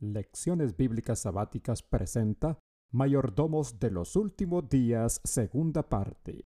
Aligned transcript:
Lecciones 0.00 0.76
Bíblicas 0.76 1.18
Sabáticas 1.18 1.82
presenta 1.82 2.56
Mayordomos 2.92 3.80
de 3.80 3.90
los 3.90 4.14
Últimos 4.14 4.68
Días, 4.68 5.20
segunda 5.24 5.88
parte. 5.88 6.46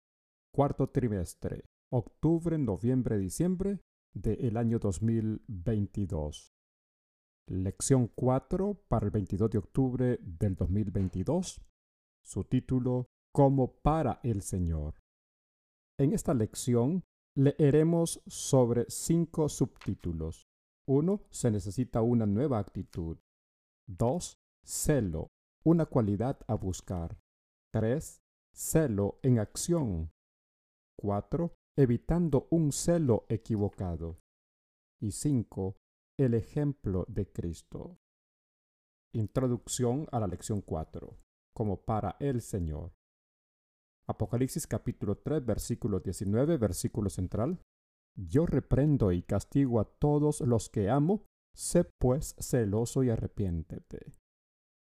Cuarto 0.54 0.90
trimestre, 0.90 1.64
octubre, 1.90 2.58
noviembre, 2.58 3.16
diciembre 3.16 3.80
del 4.12 4.58
año 4.58 4.78
2022. 4.78 6.52
Lección 7.46 8.08
4 8.14 8.84
para 8.86 9.06
el 9.06 9.12
22 9.12 9.50
de 9.50 9.58
octubre 9.58 10.18
del 10.20 10.54
2022. 10.54 11.62
Su 12.22 12.44
título, 12.44 13.06
Como 13.32 13.80
para 13.80 14.20
el 14.24 14.42
Señor. 14.42 14.96
En 15.98 16.12
esta 16.12 16.34
lección 16.34 17.02
leeremos 17.34 18.22
sobre 18.26 18.84
cinco 18.90 19.48
subtítulos. 19.48 20.46
1. 20.86 21.22
Se 21.30 21.50
necesita 21.50 22.02
una 22.02 22.26
nueva 22.26 22.58
actitud. 22.58 23.16
2. 23.88 24.38
Celo, 24.64 25.28
una 25.64 25.86
cualidad 25.86 26.38
a 26.46 26.54
buscar. 26.54 27.18
3. 27.72 28.20
Celo 28.54 29.18
en 29.22 29.38
acción. 29.38 30.12
4. 31.00 31.54
Evitando 31.76 32.48
un 32.50 32.72
celo 32.72 33.24
equivocado. 33.28 34.18
Y 35.00 35.12
5. 35.12 35.76
El 36.18 36.34
ejemplo 36.34 37.06
de 37.08 37.32
Cristo. 37.32 37.98
Introducción 39.14 40.06
a 40.12 40.20
la 40.20 40.26
lección 40.26 40.60
4. 40.60 41.16
Como 41.54 41.82
para 41.84 42.16
el 42.20 42.42
Señor. 42.42 42.92
Apocalipsis 44.06 44.66
capítulo 44.66 45.16
3, 45.18 45.44
versículo 45.44 46.00
19, 46.00 46.56
versículo 46.58 47.08
central. 47.08 47.62
Yo 48.16 48.46
reprendo 48.46 49.12
y 49.12 49.22
castigo 49.22 49.80
a 49.80 49.84
todos 49.84 50.40
los 50.40 50.68
que 50.68 50.90
amo 50.90 51.24
Sé 51.58 51.82
pues 51.82 52.36
celoso 52.38 53.02
y 53.02 53.10
arrepiéntete. 53.10 54.12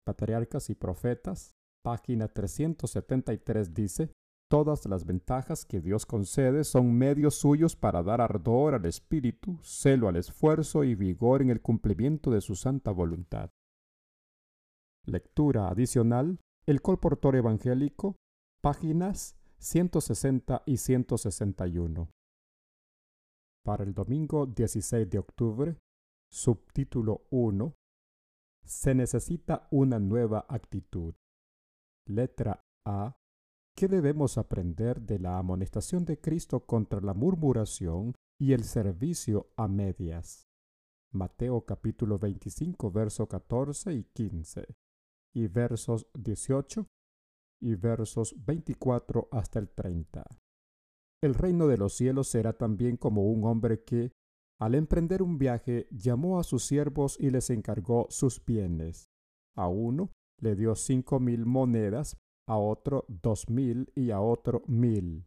Patriarcas 0.04 0.68
y 0.68 0.74
Profetas, 0.74 1.56
página 1.82 2.28
373 2.28 3.72
dice, 3.72 4.12
Todas 4.50 4.84
las 4.84 5.06
ventajas 5.06 5.64
que 5.64 5.80
Dios 5.80 6.04
concede 6.04 6.64
son 6.64 6.92
medios 6.92 7.36
suyos 7.36 7.76
para 7.76 8.02
dar 8.02 8.20
ardor 8.20 8.74
al 8.74 8.84
espíritu, 8.84 9.58
celo 9.62 10.06
al 10.06 10.16
esfuerzo 10.16 10.84
y 10.84 10.94
vigor 10.94 11.40
en 11.40 11.48
el 11.48 11.62
cumplimiento 11.62 12.30
de 12.30 12.42
su 12.42 12.54
santa 12.54 12.90
voluntad. 12.90 13.50
Lectura 15.06 15.68
adicional, 15.68 16.40
El 16.66 16.82
Colportor 16.82 17.36
Evangélico, 17.36 18.16
páginas 18.60 19.34
160 19.60 20.62
y 20.66 20.76
161. 20.76 22.10
Para 23.64 23.82
el 23.84 23.94
domingo 23.94 24.44
16 24.44 25.08
de 25.08 25.18
octubre, 25.18 25.78
Subtítulo 26.32 27.26
1. 27.30 27.74
Se 28.64 28.94
necesita 28.94 29.66
una 29.72 29.98
nueva 29.98 30.46
actitud. 30.48 31.14
Letra 32.06 32.64
A. 32.86 33.16
¿Qué 33.76 33.88
debemos 33.88 34.38
aprender 34.38 35.00
de 35.00 35.18
la 35.18 35.38
amonestación 35.38 36.04
de 36.04 36.20
Cristo 36.20 36.66
contra 36.66 37.00
la 37.00 37.14
murmuración 37.14 38.14
y 38.38 38.52
el 38.52 38.62
servicio 38.62 39.50
a 39.56 39.66
medias? 39.66 40.46
Mateo 41.12 41.64
capítulo 41.64 42.20
25, 42.20 42.92
versos 42.92 43.28
14 43.28 43.92
y 43.92 44.04
15, 44.04 44.66
y 45.34 45.48
versos 45.48 46.06
18 46.14 46.86
y 47.60 47.74
versos 47.74 48.36
24 48.46 49.28
hasta 49.32 49.58
el 49.58 49.68
30. 49.68 50.24
El 51.22 51.34
reino 51.34 51.66
de 51.66 51.76
los 51.76 51.94
cielos 51.94 52.28
será 52.28 52.52
también 52.52 52.96
como 52.96 53.24
un 53.24 53.44
hombre 53.44 53.82
que, 53.82 54.12
al 54.60 54.74
emprender 54.74 55.22
un 55.22 55.38
viaje, 55.38 55.88
llamó 55.90 56.38
a 56.38 56.44
sus 56.44 56.64
siervos 56.64 57.16
y 57.18 57.30
les 57.30 57.48
encargó 57.48 58.06
sus 58.10 58.44
bienes. 58.44 59.08
A 59.56 59.68
uno 59.68 60.10
le 60.38 60.54
dio 60.54 60.74
cinco 60.74 61.18
mil 61.18 61.46
monedas, 61.46 62.18
a 62.46 62.58
otro 62.58 63.06
dos 63.08 63.48
mil 63.48 63.90
y 63.94 64.10
a 64.10 64.20
otro 64.20 64.62
mil. 64.66 65.26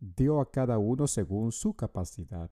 Dio 0.00 0.40
a 0.40 0.50
cada 0.50 0.78
uno 0.78 1.06
según 1.06 1.52
su 1.52 1.74
capacidad. 1.74 2.50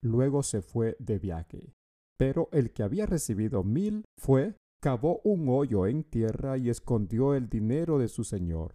Luego 0.00 0.44
se 0.44 0.62
fue 0.62 0.96
de 1.00 1.18
viaje. 1.18 1.74
Pero 2.16 2.48
el 2.52 2.72
que 2.72 2.84
había 2.84 3.06
recibido 3.06 3.64
mil 3.64 4.04
fue, 4.16 4.56
cavó 4.80 5.20
un 5.24 5.48
hoyo 5.48 5.86
en 5.88 6.04
tierra 6.04 6.56
y 6.56 6.70
escondió 6.70 7.34
el 7.34 7.48
dinero 7.48 7.98
de 7.98 8.06
su 8.06 8.22
señor. 8.22 8.74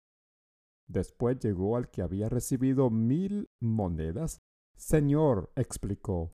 Después 0.90 1.40
llegó 1.40 1.78
al 1.78 1.90
que 1.90 2.02
había 2.02 2.28
recibido 2.28 2.90
mil 2.90 3.48
monedas. 3.62 4.40
Señor, 4.76 5.52
explicó, 5.56 6.34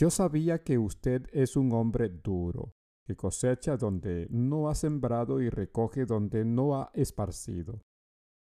yo 0.00 0.08
sabía 0.08 0.64
que 0.64 0.78
usted 0.78 1.26
es 1.30 1.56
un 1.56 1.74
hombre 1.74 2.08
duro, 2.08 2.72
que 3.06 3.16
cosecha 3.16 3.76
donde 3.76 4.28
no 4.30 4.70
ha 4.70 4.74
sembrado 4.74 5.42
y 5.42 5.50
recoge 5.50 6.06
donde 6.06 6.42
no 6.42 6.74
ha 6.74 6.90
esparcido. 6.94 7.82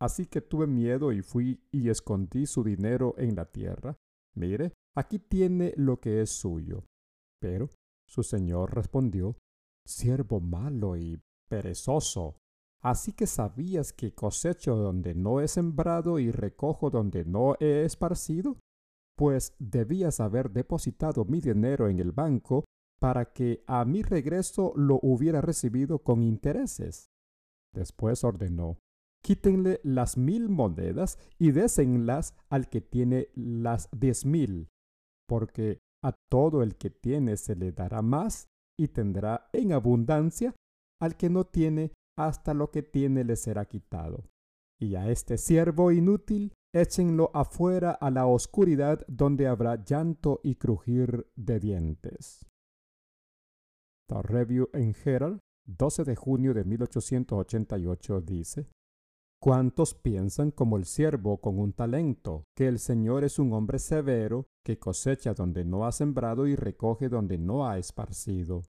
Así 0.01 0.25
que 0.25 0.41
tuve 0.41 0.67
miedo 0.67 1.13
y 1.13 1.21
fui 1.21 1.63
y 1.71 1.91
escondí 1.91 2.47
su 2.47 2.65
dinero 2.65 3.15
en 3.19 3.37
la 3.37 3.45
tierra. 3.45 3.99
Mire, 4.35 4.73
aquí 4.97 5.19
tiene 5.19 5.75
lo 5.77 6.01
que 6.01 6.23
es 6.23 6.31
suyo. 6.31 6.87
Pero 7.39 7.69
su 8.09 8.23
señor 8.23 8.75
respondió, 8.75 9.37
Siervo 9.87 10.41
malo 10.41 10.97
y 10.97 11.21
perezoso. 11.51 12.39
Así 12.83 13.13
que 13.13 13.27
sabías 13.27 13.93
que 13.93 14.15
cosecho 14.15 14.75
donde 14.75 15.15
no 15.15 15.43
he 15.43 15.49
sembrado 15.49 16.19
y 16.19 16.31
recojo 16.31 16.89
donde 16.89 17.27
no 17.27 17.57
he 17.61 17.85
esparcido 17.85 18.57
pues 19.17 19.55
debías 19.59 20.21
haber 20.21 20.51
depositado 20.51 21.25
mi 21.25 21.41
dinero 21.41 21.89
en 21.89 21.99
el 21.99 22.13
banco 22.13 22.65
para 23.01 23.33
que 23.33 23.65
a 23.67 23.85
mi 23.85 24.03
regreso 24.03 24.73
lo 24.77 24.99
hubiera 25.03 25.41
recibido 25.41 26.01
con 26.01 26.23
intereses. 26.23 27.11
Después 27.75 28.23
ordenó, 28.23 28.79
quítenle 29.25 29.81
las 29.83 30.17
mil 30.17 30.49
monedas 30.49 31.19
y 31.39 31.51
désenlas 31.51 32.35
al 32.49 32.69
que 32.69 32.81
tiene 32.81 33.29
las 33.35 33.89
diez 33.91 34.25
mil, 34.25 34.69
porque 35.29 35.81
a 36.05 36.13
todo 36.31 36.63
el 36.63 36.77
que 36.77 36.91
tiene 36.91 37.37
se 37.37 37.57
le 37.57 37.73
dará 37.73 38.03
más 38.03 38.47
y 38.79 38.89
tendrá 38.89 39.49
en 39.53 39.73
abundancia, 39.73 40.55
al 41.01 41.17
que 41.17 41.31
no 41.31 41.45
tiene 41.45 41.93
hasta 42.17 42.55
lo 42.55 42.71
que 42.71 42.83
tiene 42.83 43.25
le 43.25 43.37
será 43.37 43.65
quitado. 43.65 44.25
Y 44.81 44.97
a 44.97 45.11
este 45.11 45.39
siervo 45.39 45.93
inútil 45.93 46.53
échenlo 46.75 47.31
afuera 47.35 47.93
a 47.93 48.11
la 48.11 48.27
oscuridad 48.27 49.05
donde 49.07 49.47
habrá 49.47 49.85
llanto 49.85 50.41
y 50.43 50.55
crujir 50.57 51.27
de 51.37 51.61
dientes. 51.61 52.47
The 54.09 54.23
Review 54.23 54.69
en 54.73 54.95
Herald, 55.05 55.41
12 55.67 56.05
de 56.05 56.17
junio 56.17 56.55
de 56.55 56.65
1888 56.65 58.21
dice, 58.23 58.69
¿Cuántos 59.41 59.95
piensan 59.95 60.53
como 60.53 60.77
el 60.77 60.85
siervo 60.85 61.41
con 61.41 61.59
un 61.59 61.73
talento, 61.73 62.45
que 62.57 62.69
el 62.69 62.79
Señor 62.79 63.25
es 63.25 63.41
un 63.41 63.53
hombre 63.53 63.81
severo, 63.81 64.47
que 64.65 64.79
cosecha 64.79 65.35
donde 65.35 65.65
no 65.65 65.85
ha 65.85 65.91
sembrado 65.91 66.47
y 66.47 66.55
recoge 66.55 67.09
donde 67.09 67.39
no 67.39 67.67
ha 67.67 67.77
esparcido? 67.79 68.63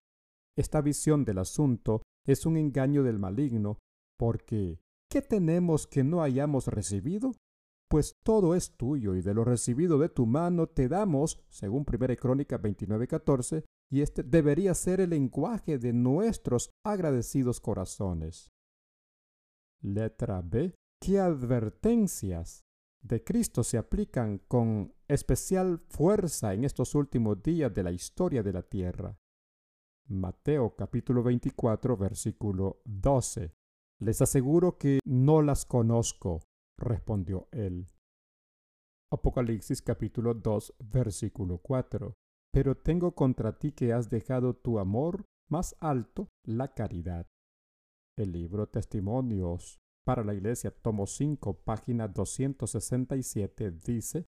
Esta 0.58 0.81
visión 0.81 1.25
del 1.25 1.38
asunto 1.38 2.02
es 2.25 2.47
un 2.47 2.58
engaño 2.58 3.03
del 3.03 3.19
maligno, 3.19 3.78
porque 4.18 4.80
¿qué 5.12 5.22
tenemos 5.22 5.86
que 5.86 6.03
no 6.03 6.24
hayamos 6.24 6.66
recibido? 6.68 7.34
Pues 7.94 8.18
todo 8.24 8.56
es 8.56 8.76
tuyo 8.76 9.14
y 9.14 9.22
de 9.22 9.36
lo 9.36 9.46
recibido 9.46 10.00
de 10.00 10.09
tu 10.09 10.26
mano 10.26 10.66
te 10.66 10.88
damos, 10.88 11.40
según 11.48 11.86
1 11.88 12.18
Crónica 12.18 12.59
29:14, 12.59 13.66
y 13.92 14.02
este 14.02 14.24
debería 14.24 14.74
ser 14.74 15.00
el 15.00 15.12
lenguaje 15.12 15.78
de 15.78 15.94
nuestros 15.94 16.72
agradecidos 16.84 17.62
corazones. 17.62 18.52
Letra 19.80 20.42
B. 20.42 20.74
¿Qué 21.00 21.20
advertencias 21.20 22.64
de 23.04 23.24
Cristo 23.24 23.64
se 23.64 23.78
aplican 23.78 24.40
con 24.40 24.96
especial 25.08 25.78
fuerza 25.88 26.56
en 26.56 26.64
estos 26.64 26.96
últimos 26.96 27.44
días 27.44 27.72
de 27.72 27.84
la 27.84 27.92
historia 27.92 28.42
de 28.42 28.54
la 28.54 28.64
tierra? 28.64 29.20
Mateo 30.08 30.75
capítulo 30.75 31.22
24 31.22 31.96
versículo 31.96 32.81
12. 32.86 33.54
Les 34.00 34.19
aseguro 34.19 34.80
que 34.80 34.98
no 35.06 35.44
las 35.44 35.63
conozco 35.66 36.39
respondió 36.78 37.48
él. 37.52 37.88
Apocalipsis 39.12 39.81
capítulo 39.81 40.34
2 40.34 40.75
versículo 40.80 41.60
4. 41.60 42.16
Pero 42.52 42.78
tengo 42.78 43.14
contra 43.16 43.58
ti 43.58 43.72
que 43.72 43.94
has 43.94 44.10
dejado 44.10 44.56
tu 44.56 44.80
amor 44.80 45.25
más 45.50 45.75
alto, 45.80 46.30
la 46.44 46.74
caridad. 46.74 47.28
El 48.18 48.31
libro 48.31 48.68
Testimonios 48.68 49.80
para 50.06 50.24
la 50.24 50.34
Iglesia, 50.34 50.72
tomo 50.72 51.08
5, 51.08 51.64
página 51.64 52.08
267, 52.08 53.72
dice, 53.72 54.25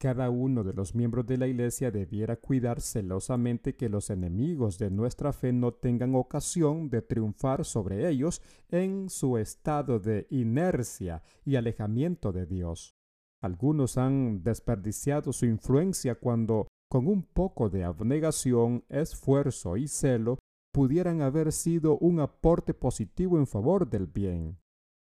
cada 0.00 0.30
uno 0.30 0.64
de 0.64 0.72
los 0.72 0.94
miembros 0.94 1.26
de 1.26 1.36
la 1.36 1.46
Iglesia 1.46 1.90
debiera 1.90 2.36
cuidar 2.36 2.80
celosamente 2.80 3.76
que 3.76 3.90
los 3.90 4.08
enemigos 4.08 4.78
de 4.78 4.90
nuestra 4.90 5.34
fe 5.34 5.52
no 5.52 5.74
tengan 5.74 6.14
ocasión 6.14 6.88
de 6.88 7.02
triunfar 7.02 7.66
sobre 7.66 8.08
ellos 8.08 8.40
en 8.70 9.10
su 9.10 9.36
estado 9.36 10.00
de 10.00 10.26
inercia 10.30 11.22
y 11.44 11.56
alejamiento 11.56 12.32
de 12.32 12.46
Dios. 12.46 12.96
Algunos 13.42 13.98
han 13.98 14.42
desperdiciado 14.42 15.34
su 15.34 15.44
influencia 15.44 16.14
cuando, 16.14 16.68
con 16.90 17.06
un 17.06 17.22
poco 17.22 17.68
de 17.68 17.84
abnegación, 17.84 18.84
esfuerzo 18.88 19.76
y 19.76 19.86
celo, 19.86 20.38
pudieran 20.72 21.20
haber 21.20 21.52
sido 21.52 21.98
un 21.98 22.20
aporte 22.20 22.72
positivo 22.72 23.36
en 23.36 23.46
favor 23.46 23.90
del 23.90 24.06
bien. 24.06 24.58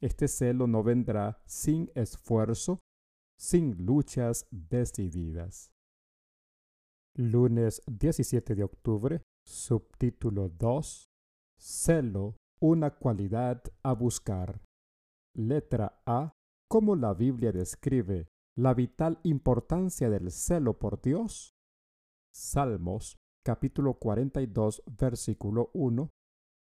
Este 0.02 0.28
celo 0.28 0.66
no 0.66 0.82
vendrá 0.82 1.40
sin 1.46 1.92
esfuerzo, 1.94 2.80
sin 3.42 3.84
luchas 3.84 4.46
decididas. 4.52 5.72
Lunes 7.18 7.82
17 7.88 8.54
de 8.54 8.64
octubre, 8.64 9.24
subtítulo 9.48 10.50
2. 10.50 11.10
Celo, 11.60 12.38
una 12.62 12.92
cualidad 12.92 13.64
a 13.84 13.94
buscar. 13.94 14.62
Letra 15.36 16.04
A. 16.06 16.34
¿Cómo 16.70 16.96
la 16.96 17.16
Biblia 17.16 17.52
describe 17.52 18.28
la 18.56 18.76
vital 18.76 19.20
importancia 19.24 20.10
del 20.10 20.32
celo 20.32 20.78
por 20.78 21.02
Dios? 21.02 21.56
Salmos 22.34 23.18
capítulo 23.44 23.96
42 23.96 24.84
versículo 24.86 25.72
1. 25.74 26.10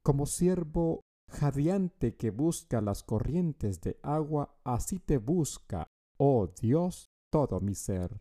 Como 0.05 0.27
siervo 0.27 1.03
jadeante 1.31 2.17
que 2.17 2.31
busca 2.31 2.81
las 2.81 3.05
corrientes 3.05 3.81
de 3.81 3.99
agua, 4.03 4.59
así 4.65 4.99
te 4.99 5.19
busca, 5.19 5.89
oh 6.19 6.49
Dios, 6.61 7.11
todo 7.31 7.61
mi 7.61 7.75
ser. 7.75 8.21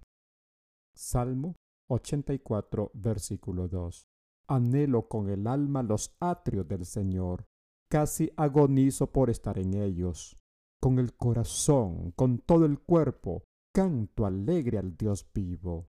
Salmo 0.96 1.56
84, 1.90 2.92
versículo 2.94 3.68
2. 3.68 4.08
Anhelo 4.48 5.08
con 5.08 5.30
el 5.30 5.48
alma 5.48 5.84
los 5.84 6.16
atrios 6.20 6.68
del 6.68 6.86
Señor, 6.86 7.46
casi 7.90 8.32
agonizo 8.36 9.12
por 9.12 9.30
estar 9.30 9.58
en 9.58 9.74
ellos. 9.74 10.36
Con 10.82 11.00
el 11.00 11.16
corazón, 11.16 12.12
con 12.12 12.40
todo 12.40 12.66
el 12.66 12.80
cuerpo, 12.80 13.44
canto 13.74 14.26
alegre 14.26 14.78
al 14.78 14.98
Dios 14.98 15.26
vivo. 15.34 15.88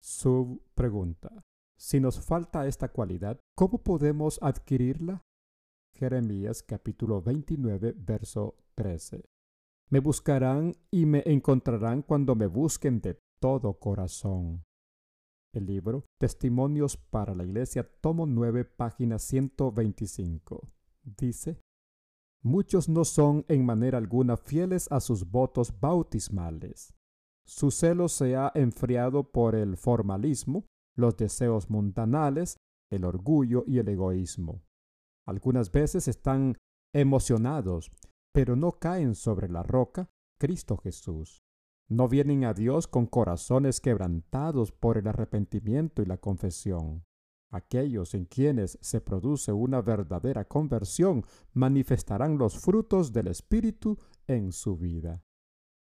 Sub 0.00 0.62
pregunta, 0.74 1.44
si 1.76 1.98
nos 2.00 2.20
falta 2.20 2.66
esta 2.66 2.88
cualidad, 2.88 3.40
¿cómo 3.56 3.82
podemos 3.82 4.38
adquirirla? 4.40 5.22
Jeremías 5.94 6.62
capítulo 6.62 7.20
29, 7.22 7.94
verso 7.96 8.56
13. 8.74 9.24
Me 9.88 10.00
buscarán 10.00 10.74
y 10.90 11.06
me 11.06 11.22
encontrarán 11.26 12.02
cuando 12.02 12.34
me 12.34 12.48
busquen 12.48 13.00
de 13.00 13.20
todo 13.38 13.74
corazón. 13.78 14.64
El 15.54 15.66
libro 15.66 16.04
Testimonios 16.18 16.96
para 16.96 17.34
la 17.34 17.44
Iglesia, 17.44 17.88
tomo 18.00 18.26
9, 18.26 18.64
página 18.64 19.18
125. 19.20 20.68
Dice, 21.04 21.60
Muchos 22.42 22.88
no 22.88 23.04
son 23.04 23.44
en 23.48 23.64
manera 23.64 23.98
alguna 23.98 24.36
fieles 24.36 24.90
a 24.90 25.00
sus 25.00 25.30
votos 25.30 25.72
bautismales. 25.80 26.92
Su 27.46 27.70
celo 27.70 28.08
se 28.08 28.34
ha 28.34 28.50
enfriado 28.56 29.30
por 29.30 29.54
el 29.54 29.76
formalismo, 29.76 30.66
los 30.96 31.16
deseos 31.16 31.70
mundanales, 31.70 32.56
el 32.90 33.04
orgullo 33.04 33.62
y 33.68 33.78
el 33.78 33.88
egoísmo. 33.88 34.62
Algunas 35.26 35.70
veces 35.70 36.08
están 36.08 36.56
emocionados, 36.92 37.90
pero 38.36 38.54
no 38.54 38.72
caen 38.72 39.14
sobre 39.14 39.48
la 39.48 39.62
roca, 39.62 40.10
Cristo 40.38 40.76
Jesús. 40.76 41.42
No 41.88 42.06
vienen 42.06 42.44
a 42.44 42.52
Dios 42.52 42.86
con 42.86 43.06
corazones 43.06 43.80
quebrantados 43.80 44.72
por 44.72 44.98
el 44.98 45.06
arrepentimiento 45.06 46.02
y 46.02 46.04
la 46.04 46.18
confesión. 46.18 47.06
Aquellos 47.50 48.12
en 48.12 48.26
quienes 48.26 48.78
se 48.82 49.00
produce 49.00 49.52
una 49.52 49.80
verdadera 49.80 50.44
conversión 50.44 51.24
manifestarán 51.54 52.36
los 52.36 52.58
frutos 52.58 53.14
del 53.14 53.28
Espíritu 53.28 53.96
en 54.26 54.52
su 54.52 54.76
vida. 54.76 55.22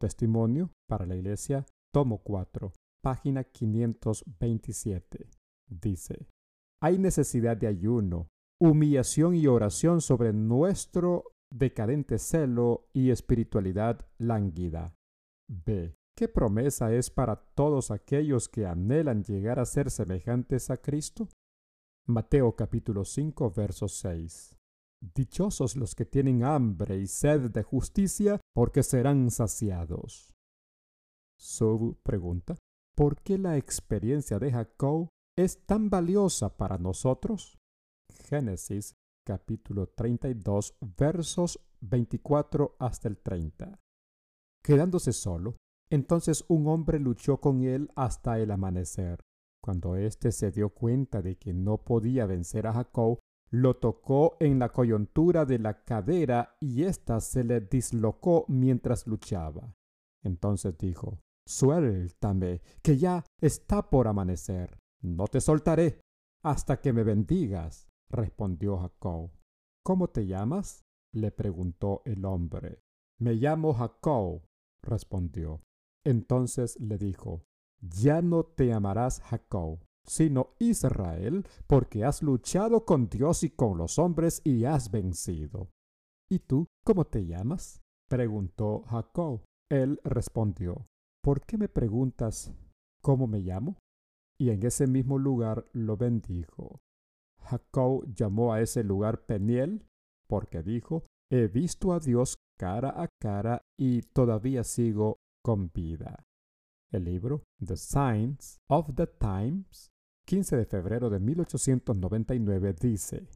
Testimonio 0.01 0.73
para 0.89 1.07
la 1.07 1.15
Iglesia, 1.15 1.65
tomo 1.95 2.19
4, 2.19 2.73
página 3.01 3.45
527. 3.45 5.31
Dice, 5.69 6.27
hay 6.83 6.99
necesidad 6.99 7.57
de 7.57 7.69
ayuno, 7.69 8.27
humillación 8.61 9.37
y 9.37 9.47
oración 9.47 10.01
sobre 10.01 10.33
nuestro 10.33 11.27
decadente 11.51 12.19
celo 12.19 12.89
y 12.93 13.11
espiritualidad 13.11 14.07
lánguida. 14.19 14.95
B. 15.49 15.97
¿Qué 16.17 16.29
promesa 16.29 16.93
es 16.93 17.11
para 17.11 17.37
todos 17.55 17.91
aquellos 17.91 18.49
que 18.49 18.67
anhelan 18.67 19.25
llegar 19.25 19.59
a 19.59 19.65
ser 19.65 19.91
semejantes 19.91 20.71
a 20.71 20.77
Cristo? 20.77 21.29
Mateo 22.07 22.55
capítulo 22.57 23.05
5, 23.05 23.51
verso 23.51 23.89
6. 23.89 24.57
Dichosos 25.15 25.77
los 25.77 25.95
que 25.95 26.05
tienen 26.05 26.45
hambre 26.45 26.99
y 26.99 27.07
sed 27.07 27.51
de 27.51 27.63
justicia, 27.63 28.41
porque 28.55 28.83
serán 28.83 29.31
saciados. 29.31 30.35
Sobu 31.39 31.95
pregunta, 32.03 32.57
¿por 32.95 33.23
qué 33.23 33.39
la 33.39 33.57
experiencia 33.57 34.39
de 34.39 34.53
Jacob 34.53 35.09
es 35.39 35.65
tan 35.65 35.89
valiosa 35.89 36.57
para 36.57 36.77
nosotros? 36.77 37.59
Génesis 38.29 38.95
capítulo 39.25 39.89
32 39.89 40.77
versos 40.97 41.61
24 41.81 42.77
hasta 42.79 43.09
el 43.09 43.19
30. 43.19 43.79
Quedándose 44.63 45.13
solo, 45.13 45.57
entonces 45.91 46.45
un 46.49 46.69
hombre 46.69 46.99
luchó 46.99 47.41
con 47.41 47.63
él 47.63 47.91
hasta 47.97 48.39
el 48.39 48.51
amanecer. 48.51 49.21
Cuando 49.63 49.97
éste 49.97 50.33
se 50.33 50.51
dio 50.51 50.71
cuenta 50.71 51.23
de 51.23 51.37
que 51.37 51.53
no 51.53 51.79
podía 51.79 52.27
vencer 52.27 52.67
a 52.67 52.73
Jacob, 52.73 53.19
lo 53.51 53.77
tocó 53.77 54.37
en 54.41 54.59
la 54.59 54.71
coyuntura 54.71 55.45
de 55.45 55.59
la 55.59 55.83
cadera 55.85 56.57
y 56.61 56.85
ésta 56.85 57.21
se 57.21 57.45
le 57.45 57.61
dislocó 57.61 58.45
mientras 58.49 59.07
luchaba. 59.07 59.75
Entonces 60.23 60.79
dijo, 60.79 61.19
Suéltame, 61.47 62.63
que 62.81 62.97
ya 62.97 63.25
está 63.41 63.91
por 63.91 64.07
amanecer. 64.07 64.79
No 65.03 65.27
te 65.27 65.41
soltaré 65.41 66.01
hasta 66.45 66.81
que 66.81 66.93
me 66.93 67.03
bendigas, 67.03 67.89
respondió 68.11 68.79
Jacob. 68.79 69.31
¿Cómo 69.85 70.09
te 70.09 70.27
llamas? 70.27 70.83
le 71.13 71.31
preguntó 71.31 72.03
el 72.05 72.25
hombre. 72.25 72.83
Me 73.19 73.35
llamo 73.35 73.75
Jacob, 73.75 74.43
respondió. 74.83 75.63
Entonces 76.05 76.79
le 76.81 76.99
dijo, 76.99 77.45
Ya 77.81 78.23
no 78.23 78.45
te 78.45 78.69
llamarás 78.69 79.21
Jacob, 79.21 79.81
sino 80.07 80.55
Israel, 80.59 81.47
porque 81.67 82.05
has 82.05 82.23
luchado 82.23 82.85
con 82.85 83.09
Dios 83.09 83.43
y 83.43 83.51
con 83.51 83.77
los 83.79 83.99
hombres 83.99 84.41
y 84.45 84.65
has 84.65 84.91
vencido. 84.91 85.71
¿Y 86.31 86.41
tú 86.41 86.67
cómo 86.85 87.07
te 87.07 87.27
llamas? 87.27 87.81
preguntó 88.09 88.83
Jacob. 88.87 89.43
Él 89.71 90.01
respondió, 90.05 90.87
¿por 91.23 91.45
qué 91.45 91.59
me 91.59 91.69
preguntas 91.69 92.53
cómo 93.03 93.27
me 93.27 93.41
llamo? 93.41 93.79
Y 94.39 94.51
en 94.51 94.65
ese 94.65 94.87
mismo 94.87 95.19
lugar 95.19 95.67
lo 95.73 95.97
bendijo. 95.97 96.81
Jacob 97.51 98.05
llamó 98.15 98.53
a 98.53 98.61
ese 98.61 98.85
lugar 98.85 99.25
Peniel, 99.27 99.85
porque 100.29 100.63
dijo, 100.63 101.05
he 101.31 101.49
visto 101.49 101.93
a 101.93 101.99
Dios 101.99 102.39
cara 102.57 102.91
a 103.03 103.09
cara 103.21 103.63
y 103.79 104.03
todavía 104.03 104.63
sigo 104.63 105.19
con 105.45 105.71
vida. 105.73 106.25
El 106.93 107.05
libro 107.05 107.43
The 107.65 107.77
Signs 107.77 108.61
of 108.69 108.95
the 108.95 109.07
Times 109.07 109.91
15 110.27 110.57
de 110.59 110.65
febrero 110.65 111.11
de 111.11 111.19
1899 111.19 112.75
dice, 112.75 113.29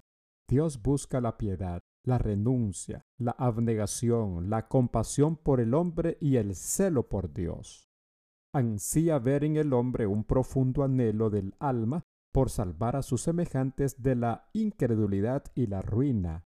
Dios 0.49 0.81
busca 0.81 1.21
la 1.21 1.37
piedad, 1.37 1.81
la 2.07 2.19
renuncia, 2.19 3.03
la 3.19 3.33
abnegación, 3.33 4.49
la 4.49 4.69
compasión 4.69 5.37
por 5.37 5.61
el 5.61 5.75
hombre 5.75 6.19
y 6.21 6.37
el 6.37 6.55
celo 6.55 7.09
por 7.09 7.33
Dios. 7.33 7.89
Ansía 8.55 9.19
ver 9.19 9.43
en 9.43 9.57
el 9.57 9.73
hombre 9.73 10.07
un 10.07 10.23
profundo 10.23 10.85
anhelo 10.85 11.31
del 11.31 11.55
alma 11.59 12.05
por 12.35 12.51
salvar 12.51 12.97
a 12.97 13.03
sus 13.03 13.23
semejantes 13.23 14.03
de 14.03 14.17
la 14.17 14.49
incredulidad 14.53 15.45
y 15.55 15.69
la 15.69 15.83
ruina. 15.83 16.45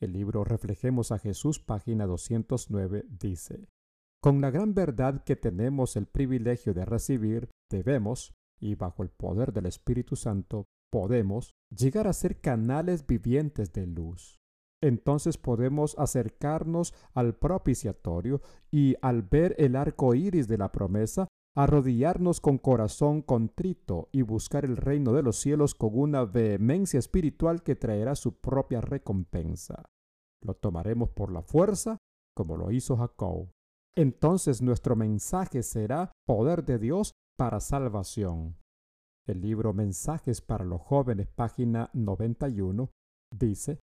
El 0.00 0.14
libro 0.14 0.42
Reflejemos 0.42 1.12
a 1.12 1.18
Jesús, 1.18 1.60
página 1.60 2.06
209, 2.06 3.04
dice, 3.10 3.68
Con 4.22 4.40
la 4.40 4.50
gran 4.50 4.72
verdad 4.72 5.22
que 5.24 5.36
tenemos 5.36 5.96
el 5.96 6.06
privilegio 6.06 6.72
de 6.72 6.86
recibir, 6.86 7.50
debemos, 7.70 8.32
y 8.58 8.74
bajo 8.74 9.02
el 9.02 9.10
poder 9.10 9.52
del 9.52 9.66
Espíritu 9.66 10.16
Santo 10.16 10.64
podemos 10.90 11.52
llegar 11.68 12.06
a 12.06 12.14
ser 12.14 12.40
canales 12.40 13.06
vivientes 13.06 13.74
de 13.74 13.86
luz. 13.86 14.38
Entonces 14.82 15.36
podemos 15.36 15.94
acercarnos 15.98 16.94
al 17.12 17.34
propiciatorio 17.34 18.40
y 18.70 18.94
al 19.02 19.22
ver 19.22 19.54
el 19.58 19.76
arco 19.76 20.14
iris 20.14 20.48
de 20.48 20.56
la 20.56 20.72
promesa, 20.72 21.28
arrodillarnos 21.56 22.40
con 22.40 22.58
corazón 22.58 23.22
contrito 23.22 24.08
y 24.12 24.22
buscar 24.22 24.64
el 24.64 24.76
reino 24.76 25.12
de 25.12 25.22
los 25.22 25.36
cielos 25.36 25.74
con 25.74 25.98
una 25.98 26.24
vehemencia 26.24 26.98
espiritual 26.98 27.62
que 27.62 27.76
traerá 27.76 28.14
su 28.14 28.38
propia 28.38 28.80
recompensa. 28.80 29.90
Lo 30.40 30.54
tomaremos 30.54 31.10
por 31.10 31.32
la 31.32 31.42
fuerza, 31.42 31.98
como 32.36 32.56
lo 32.56 32.70
hizo 32.70 32.96
Jacob. 32.96 33.50
Entonces 33.96 34.62
nuestro 34.62 34.94
mensaje 34.94 35.64
será 35.64 36.12
poder 36.26 36.64
de 36.64 36.78
Dios 36.78 37.14
para 37.36 37.58
salvación. 37.58 38.56
El 39.26 39.40
libro 39.40 39.74
Mensajes 39.74 40.40
para 40.40 40.64
los 40.64 40.80
jóvenes, 40.80 41.26
página 41.26 41.90
91, 41.92 42.90
dice, 43.34 43.80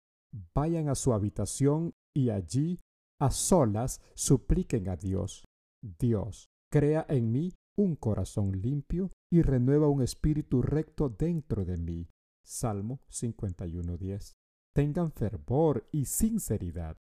vayan 0.53 0.89
a 0.89 0.96
su 0.96 1.13
habitación 1.13 1.94
y 2.15 2.30
allí, 2.30 2.80
a 3.20 3.32
solas, 3.32 4.01
supliquen 4.13 4.89
a 4.89 4.98
Dios. 4.98 5.46
Dios, 5.82 6.50
crea 6.71 7.05
en 7.09 7.31
mí 7.31 7.53
un 7.77 7.95
corazón 7.95 8.61
limpio 8.61 9.11
y 9.31 9.41
renueva 9.41 9.89
un 9.89 10.01
espíritu 10.01 10.61
recto 10.61 11.09
dentro 11.09 11.65
de 11.65 11.77
mí. 11.77 12.09
Salmo 12.43 13.01
51.10. 13.09 14.33
Tengan 14.73 15.11
fervor 15.11 15.87
y 15.91 16.05
sinceridad. 16.05 16.97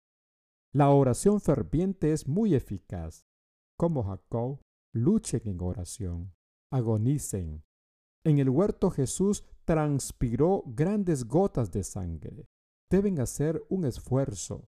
La 0.74 0.90
oración 0.90 1.42
ferviente 1.42 2.12
es 2.12 2.28
muy 2.28 2.56
eficaz. 2.56 3.26
Como 3.78 4.04
Jacob, 4.04 4.62
luchen 4.94 5.42
en 5.46 5.62
oración, 5.62 6.34
agonicen. 6.72 7.64
En 8.26 8.40
el 8.40 8.50
huerto 8.50 8.90
Jesús 8.90 9.44
transpiró 9.66 10.64
grandes 10.66 11.26
gotas 11.26 11.72
de 11.72 11.84
sangre. 11.84 12.46
Deben 12.90 13.20
hacer 13.20 13.64
un 13.70 13.86
esfuerzo. 13.86 14.66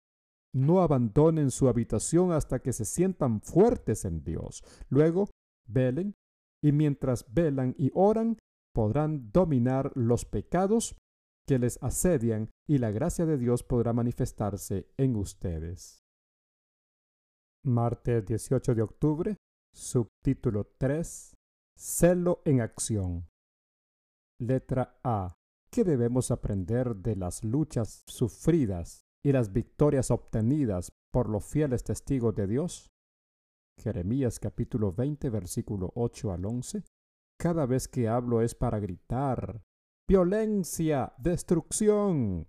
No 0.57 0.81
abandonen 0.81 1.51
su 1.51 1.69
habitación 1.69 2.33
hasta 2.33 2.61
que 2.61 2.73
se 2.73 2.87
sientan 2.87 3.43
fuertes 3.43 4.07
en 4.07 4.25
Dios. 4.25 4.65
Luego, 4.89 5.29
velen, 5.69 6.15
y 6.65 6.73
mientras 6.73 7.27
velan 7.31 7.75
y 7.77 7.91
oran, 7.93 8.39
podrán 8.75 9.31
dominar 9.33 9.93
los 9.95 10.25
pecados 10.25 10.97
que 11.47 11.59
les 11.59 11.79
asedian 11.83 12.49
y 12.67 12.79
la 12.79 12.91
gracia 12.91 13.27
de 13.27 13.37
Dios 13.37 13.65
podrá 13.65 13.93
manifestarse 13.93 14.89
en 14.97 15.17
ustedes. 15.17 16.01
Martes 17.63 18.25
18 18.25 18.75
de 18.75 18.81
octubre, 18.81 19.37
subtítulo 19.75 20.73
3, 20.79 21.35
Celo 21.77 22.41
en 22.47 22.63
acción. 22.63 23.27
Letra 24.41 24.99
A. 25.05 25.35
¿Qué 25.71 25.85
debemos 25.85 26.31
aprender 26.31 26.97
de 26.97 27.15
las 27.15 27.45
luchas 27.45 28.05
sufridas 28.07 29.06
y 29.27 29.33
las 29.33 29.53
victorias 29.53 30.13
obtenidas 30.13 30.93
por 31.13 31.29
los 31.29 31.45
fieles 31.45 31.83
testigos 31.83 32.33
de 32.37 32.47
Dios? 32.47 32.93
Jeremías 33.77 34.39
capítulo 34.39 34.93
20 34.93 35.31
versículo 35.31 35.91
8 35.97 36.31
al 36.31 36.47
11. 36.47 36.85
Cada 37.37 37.67
vez 37.67 37.89
que 37.89 38.07
hablo 38.07 38.41
es 38.41 38.55
para 38.55 38.79
gritar, 38.79 39.65
violencia, 40.09 41.13
destrucción. 41.19 42.47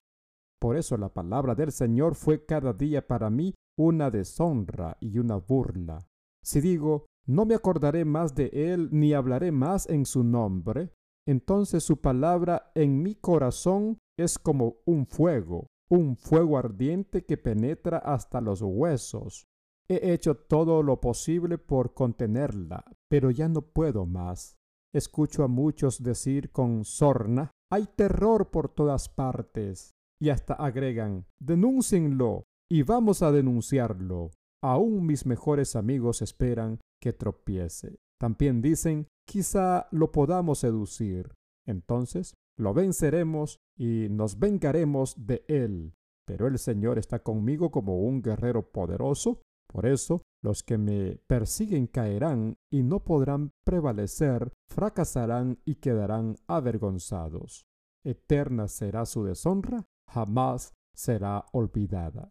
Por 0.61 0.77
eso 0.77 0.97
la 0.97 1.11
palabra 1.11 1.55
del 1.55 1.71
Señor 1.71 2.13
fue 2.13 2.45
cada 2.45 2.73
día 2.73 3.07
para 3.07 3.31
mí 3.31 3.55
una 3.75 4.11
deshonra 4.11 4.97
y 4.99 5.17
una 5.17 5.37
burla. 5.37 6.07
Si 6.43 6.61
digo, 6.61 7.07
no 7.25 7.47
me 7.47 7.55
acordaré 7.55 8.05
más 8.05 8.35
de 8.35 8.51
él 8.53 8.89
ni 8.91 9.13
hablaré 9.13 9.51
más 9.51 9.89
en 9.89 10.05
su 10.05 10.23
nombre, 10.23 10.91
entonces 11.27 11.83
su 11.83 12.01
palabra 12.01 12.71
en 12.75 13.01
mi 13.01 13.15
corazón 13.15 13.97
es 14.15 14.37
como 14.37 14.75
un 14.85 15.07
fuego, 15.07 15.65
un 15.89 16.15
fuego 16.17 16.57
ardiente 16.57 17.25
que 17.25 17.37
penetra 17.37 17.97
hasta 17.97 18.41
los 18.41 18.61
huesos. 18.61 19.47
He 19.89 20.13
hecho 20.13 20.35
todo 20.35 20.83
lo 20.83 20.99
posible 20.99 21.57
por 21.57 21.93
contenerla, 21.93 22.83
pero 23.09 23.31
ya 23.31 23.47
no 23.47 23.61
puedo 23.61 24.05
más. 24.05 24.57
Escucho 24.93 25.43
a 25.43 25.47
muchos 25.47 26.03
decir 26.03 26.51
con 26.51 26.83
sorna, 26.83 27.51
hay 27.71 27.87
terror 27.95 28.49
por 28.49 28.69
todas 28.69 29.09
partes. 29.09 29.93
Y 30.19 30.29
hasta 30.29 30.55
agregan, 30.55 31.25
denúncienlo 31.39 32.45
y 32.69 32.83
vamos 32.83 33.21
a 33.21 33.31
denunciarlo. 33.31 34.31
Aún 34.63 35.05
mis 35.05 35.25
mejores 35.25 35.75
amigos 35.75 36.21
esperan 36.21 36.79
que 37.01 37.13
tropiece. 37.13 37.97
También 38.19 38.61
dicen, 38.61 39.07
quizá 39.27 39.87
lo 39.91 40.11
podamos 40.11 40.59
seducir. 40.59 41.33
Entonces 41.67 42.33
lo 42.57 42.73
venceremos 42.73 43.59
y 43.77 44.07
nos 44.09 44.39
vengaremos 44.39 45.15
de 45.17 45.45
él. 45.47 45.93
Pero 46.25 46.47
el 46.47 46.57
Señor 46.57 46.97
está 46.97 47.19
conmigo 47.19 47.71
como 47.71 47.99
un 47.99 48.21
guerrero 48.21 48.71
poderoso. 48.71 49.41
Por 49.67 49.85
eso 49.85 50.23
los 50.43 50.63
que 50.63 50.77
me 50.77 51.17
persiguen 51.27 51.87
caerán 51.87 52.57
y 52.71 52.83
no 52.83 53.03
podrán 53.03 53.51
prevalecer, 53.65 54.51
fracasarán 54.69 55.59
y 55.65 55.75
quedarán 55.75 56.35
avergonzados. 56.47 57.65
Eterna 58.05 58.67
será 58.67 59.05
su 59.05 59.23
deshonra, 59.23 59.85
jamás 60.09 60.73
será 60.93 61.45
olvidada. 61.51 62.29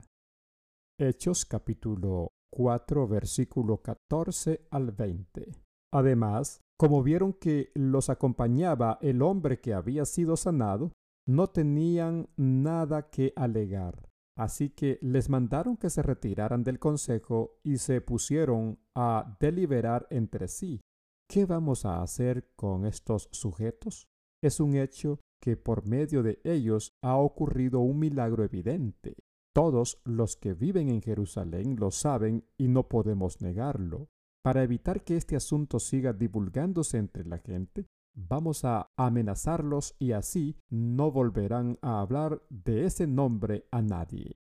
Hechos 0.99 1.45
capítulo 1.45 2.33
4 2.51 3.07
versículo 3.07 3.83
14 3.83 4.67
al 4.71 4.93
20. 4.93 5.66
Además, 5.93 6.61
como 6.79 7.03
vieron 7.03 7.33
que 7.33 7.71
los 7.75 8.11
acompañaba 8.11 8.99
el 9.01 9.23
hombre 9.23 9.61
que 9.61 9.73
había 9.75 10.05
sido 10.05 10.37
sanado, 10.37 10.93
no 11.27 11.49
tenían 11.49 12.29
nada 12.37 13.11
que 13.11 13.33
alegar. 13.37 14.11
Así 14.39 14.71
que 14.71 14.99
les 15.01 15.31
mandaron 15.31 15.77
que 15.77 15.89
se 15.89 16.03
retiraran 16.03 16.63
del 16.63 16.79
consejo 16.79 17.59
y 17.63 17.79
se 17.79 18.03
pusieron 18.03 18.79
a 18.95 19.37
deliberar 19.41 20.07
entre 20.11 20.49
sí. 20.49 20.83
¿Qué 21.29 21.47
vamos 21.47 21.87
a 21.87 22.03
hacer 22.03 22.51
con 22.55 22.85
estos 22.85 23.29
sujetos? 23.33 24.09
Es 24.43 24.61
un 24.61 24.77
hecho 24.77 25.19
que 25.41 25.57
por 25.57 25.87
medio 25.87 26.23
de 26.23 26.41
ellos 26.45 26.93
ha 27.03 27.17
ocurrido 27.17 27.81
un 27.81 27.99
milagro 27.99 28.45
evidente. 28.45 29.17
Todos 29.55 30.01
los 30.05 30.37
que 30.37 30.53
viven 30.53 30.91
en 30.91 31.01
Jerusalén 31.01 31.77
lo 31.77 31.91
saben 31.91 32.45
y 32.59 32.69
no 32.69 32.89
podemos 32.89 33.41
negarlo. 33.41 34.09
Para 34.47 34.63
evitar 34.63 35.03
que 35.03 35.17
este 35.17 35.35
asunto 35.35 35.81
siga 35.81 36.13
divulgándose 36.13 36.99
entre 36.99 37.25
la 37.25 37.39
gente, 37.39 37.89
vamos 38.15 38.65
a 38.65 38.93
amenazarlos 38.97 39.97
y 39.99 40.13
así 40.13 40.57
no 40.71 41.11
volverán 41.11 41.79
a 41.83 42.01
hablar 42.01 42.41
de 42.49 42.85
ese 42.85 43.09
nombre 43.09 43.67
a 43.73 43.83
nadie. 43.83 44.37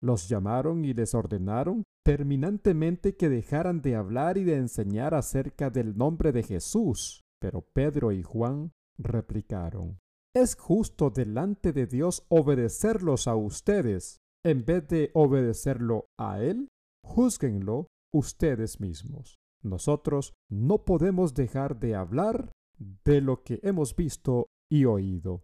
Los 0.00 0.28
llamaron 0.28 0.84
y 0.84 0.94
les 0.94 1.16
ordenaron 1.16 1.82
terminantemente 2.04 3.16
que 3.16 3.28
dejaran 3.28 3.82
de 3.82 3.96
hablar 3.96 4.38
y 4.38 4.44
de 4.44 4.54
enseñar 4.54 5.14
acerca 5.14 5.68
del 5.68 5.98
nombre 5.98 6.30
de 6.30 6.44
Jesús. 6.44 7.24
Pero 7.40 7.62
Pedro 7.62 8.12
y 8.12 8.22
Juan 8.22 8.70
replicaron, 8.98 9.98
Es 10.32 10.54
justo 10.54 11.10
delante 11.10 11.72
de 11.72 11.88
Dios 11.88 12.24
obedecerlos 12.28 13.26
a 13.26 13.34
ustedes 13.34 14.18
en 14.46 14.64
vez 14.64 14.86
de 14.86 15.10
obedecerlo 15.12 16.06
a 16.16 16.40
Él, 16.40 16.68
juzguenlo 17.04 17.88
ustedes 18.12 18.78
mismos. 18.78 19.39
Nosotros 19.62 20.32
no 20.50 20.84
podemos 20.84 21.34
dejar 21.34 21.78
de 21.78 21.94
hablar 21.94 22.50
de 23.04 23.20
lo 23.20 23.42
que 23.42 23.60
hemos 23.62 23.94
visto 23.94 24.46
y 24.70 24.86
oído. 24.86 25.42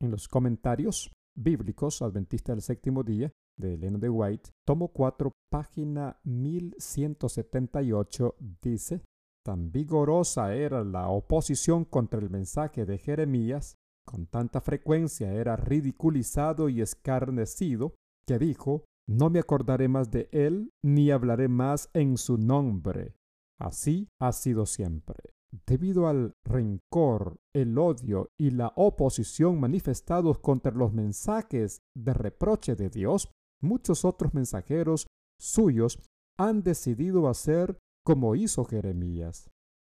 En 0.00 0.10
los 0.10 0.28
comentarios 0.28 1.12
bíblicos 1.36 2.02
Adventista 2.02 2.52
del 2.52 2.62
Séptimo 2.62 3.02
Día 3.02 3.32
de 3.58 3.74
Elena 3.74 3.98
de 3.98 4.08
White, 4.08 4.50
tomo 4.66 4.88
4, 4.88 5.30
página 5.50 6.18
1178, 6.24 8.36
dice, 8.62 9.02
Tan 9.44 9.70
vigorosa 9.72 10.54
era 10.54 10.84
la 10.84 11.08
oposición 11.08 11.84
contra 11.84 12.20
el 12.20 12.30
mensaje 12.30 12.86
de 12.86 12.98
Jeremías, 12.98 13.74
con 14.06 14.26
tanta 14.26 14.60
frecuencia 14.60 15.32
era 15.32 15.56
ridiculizado 15.56 16.68
y 16.68 16.80
escarnecido, 16.80 17.94
que 18.26 18.38
dijo, 18.38 18.84
No 19.08 19.30
me 19.30 19.40
acordaré 19.40 19.88
más 19.88 20.10
de 20.10 20.28
él, 20.32 20.70
ni 20.82 21.10
hablaré 21.10 21.48
más 21.48 21.90
en 21.92 22.16
su 22.16 22.38
nombre. 22.38 23.16
Así 23.58 24.08
ha 24.20 24.32
sido 24.32 24.66
siempre. 24.66 25.18
Debido 25.66 26.08
al 26.08 26.34
rencor, 26.44 27.36
el 27.54 27.76
odio 27.76 28.30
y 28.38 28.50
la 28.50 28.72
oposición 28.74 29.60
manifestados 29.60 30.38
contra 30.38 30.72
los 30.72 30.92
mensajes 30.94 31.82
de 31.94 32.14
reproche 32.14 32.74
de 32.74 32.88
Dios, 32.88 33.28
muchos 33.60 34.04
otros 34.04 34.32
mensajeros 34.32 35.06
suyos 35.38 35.98
han 36.38 36.62
decidido 36.62 37.28
hacer 37.28 37.78
como 38.04 38.34
hizo 38.34 38.64
Jeremías. 38.64 39.50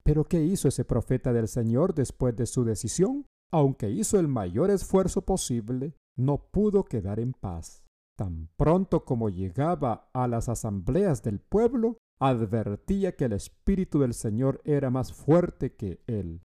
Pero 0.02 0.24
¿qué 0.24 0.42
hizo 0.42 0.68
ese 0.68 0.84
profeta 0.84 1.32
del 1.32 1.48
Señor 1.48 1.94
después 1.94 2.34
de 2.34 2.46
su 2.46 2.64
decisión? 2.64 3.26
Aunque 3.52 3.90
hizo 3.90 4.18
el 4.18 4.28
mayor 4.28 4.70
esfuerzo 4.70 5.22
posible, 5.22 5.94
no 6.16 6.48
pudo 6.50 6.84
quedar 6.84 7.20
en 7.20 7.32
paz. 7.32 7.84
Tan 8.16 8.48
pronto 8.56 9.04
como 9.04 9.28
llegaba 9.28 10.10
a 10.12 10.26
las 10.26 10.48
asambleas 10.48 11.22
del 11.22 11.38
pueblo, 11.38 11.98
advertía 12.28 13.16
que 13.16 13.24
el 13.24 13.32
Espíritu 13.32 13.98
del 13.98 14.14
Señor 14.14 14.60
era 14.64 14.90
más 14.90 15.12
fuerte 15.12 15.74
que 15.74 16.02
él. 16.06 16.42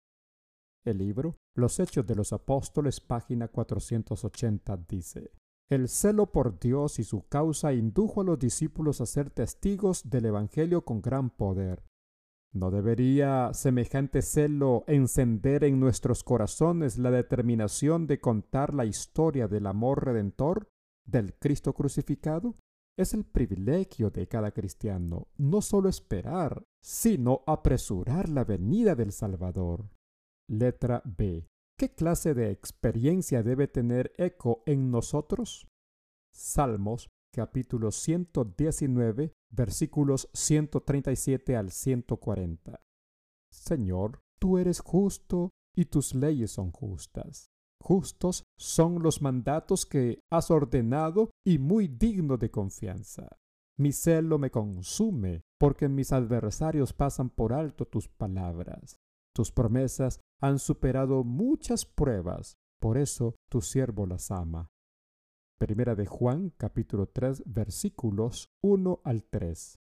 El 0.86 0.98
libro 0.98 1.38
Los 1.56 1.80
Hechos 1.80 2.08
de 2.08 2.16
los 2.16 2.34
Apóstoles, 2.34 3.00
página 3.00 3.48
480, 3.48 4.78
dice, 4.90 5.32
El 5.70 5.88
celo 5.88 6.32
por 6.32 6.60
Dios 6.60 6.98
y 6.98 7.04
su 7.04 7.28
causa 7.28 7.74
indujo 7.74 8.22
a 8.22 8.24
los 8.24 8.40
discípulos 8.40 9.02
a 9.02 9.06
ser 9.06 9.30
testigos 9.30 10.10
del 10.10 10.26
Evangelio 10.26 10.84
con 10.84 11.02
gran 11.02 11.30
poder. 11.30 11.84
¿No 12.54 12.72
debería 12.72 13.54
semejante 13.54 14.22
celo 14.22 14.84
encender 14.88 15.64
en 15.64 15.80
nuestros 15.80 16.24
corazones 16.24 16.98
la 16.98 17.12
determinación 17.12 18.08
de 18.08 18.20
contar 18.20 18.74
la 18.74 18.86
historia 18.86 19.48
del 19.48 19.68
amor 19.68 20.06
redentor? 20.06 20.70
del 21.08 21.34
Cristo 21.40 21.74
crucificado? 21.74 22.56
Es 22.98 23.14
el 23.14 23.26
privilegio 23.26 24.10
de 24.10 24.28
cada 24.28 24.52
cristiano 24.52 25.28
no 25.38 25.62
solo 25.62 25.88
esperar, 25.88 26.64
sino 26.82 27.44
apresurar 27.46 28.28
la 28.28 28.44
venida 28.44 28.96
del 28.96 29.12
Salvador. 29.12 29.92
Letra 30.50 31.04
B. 31.06 31.48
¿Qué 31.78 31.94
clase 31.94 32.34
de 32.34 32.50
experiencia 32.50 33.44
debe 33.44 33.68
tener 33.68 34.14
eco 34.18 34.64
en 34.66 34.90
nosotros? 34.90 35.68
Salmos 36.34 37.10
capítulo 37.32 37.92
119 37.92 39.34
versículos 39.52 40.28
137 40.34 41.56
al 41.56 41.70
140. 41.70 42.82
Señor, 43.52 44.22
tú 44.40 44.58
eres 44.58 44.80
justo 44.80 45.52
y 45.76 45.86
tus 45.86 46.16
leyes 46.16 46.50
son 46.50 46.72
justas. 46.72 47.52
Justos 47.82 48.44
son 48.58 49.02
los 49.02 49.22
mandatos 49.22 49.86
que 49.86 50.20
has 50.32 50.52
ordenado 50.52 51.32
y 51.46 51.58
muy 51.58 51.88
digno 51.88 52.38
de 52.38 52.52
confianza. 52.52 53.38
Mi 53.80 53.92
celo 53.92 54.40
me 54.40 54.50
consume, 54.50 55.44
porque 55.60 55.88
mis 55.88 56.12
adversarios 56.12 56.94
pasan 56.94 57.30
por 57.30 57.54
alto 57.54 57.86
tus 57.86 58.08
palabras. 58.08 58.98
Tus 59.34 59.52
promesas 59.52 60.20
han 60.42 60.58
superado 60.58 61.24
muchas 61.24 61.86
pruebas, 61.86 62.58
por 62.80 62.98
eso 62.98 63.36
tu 63.50 63.62
siervo 63.62 64.06
las 64.08 64.32
ama. 64.32 64.72
Primera 65.60 65.96
de 65.96 66.06
Juan 66.06 66.52
capítulo 66.58 67.08
3 67.08 67.44
versículos 67.46 68.50
1 68.64 69.02
al 69.04 69.24
3. 69.24 69.76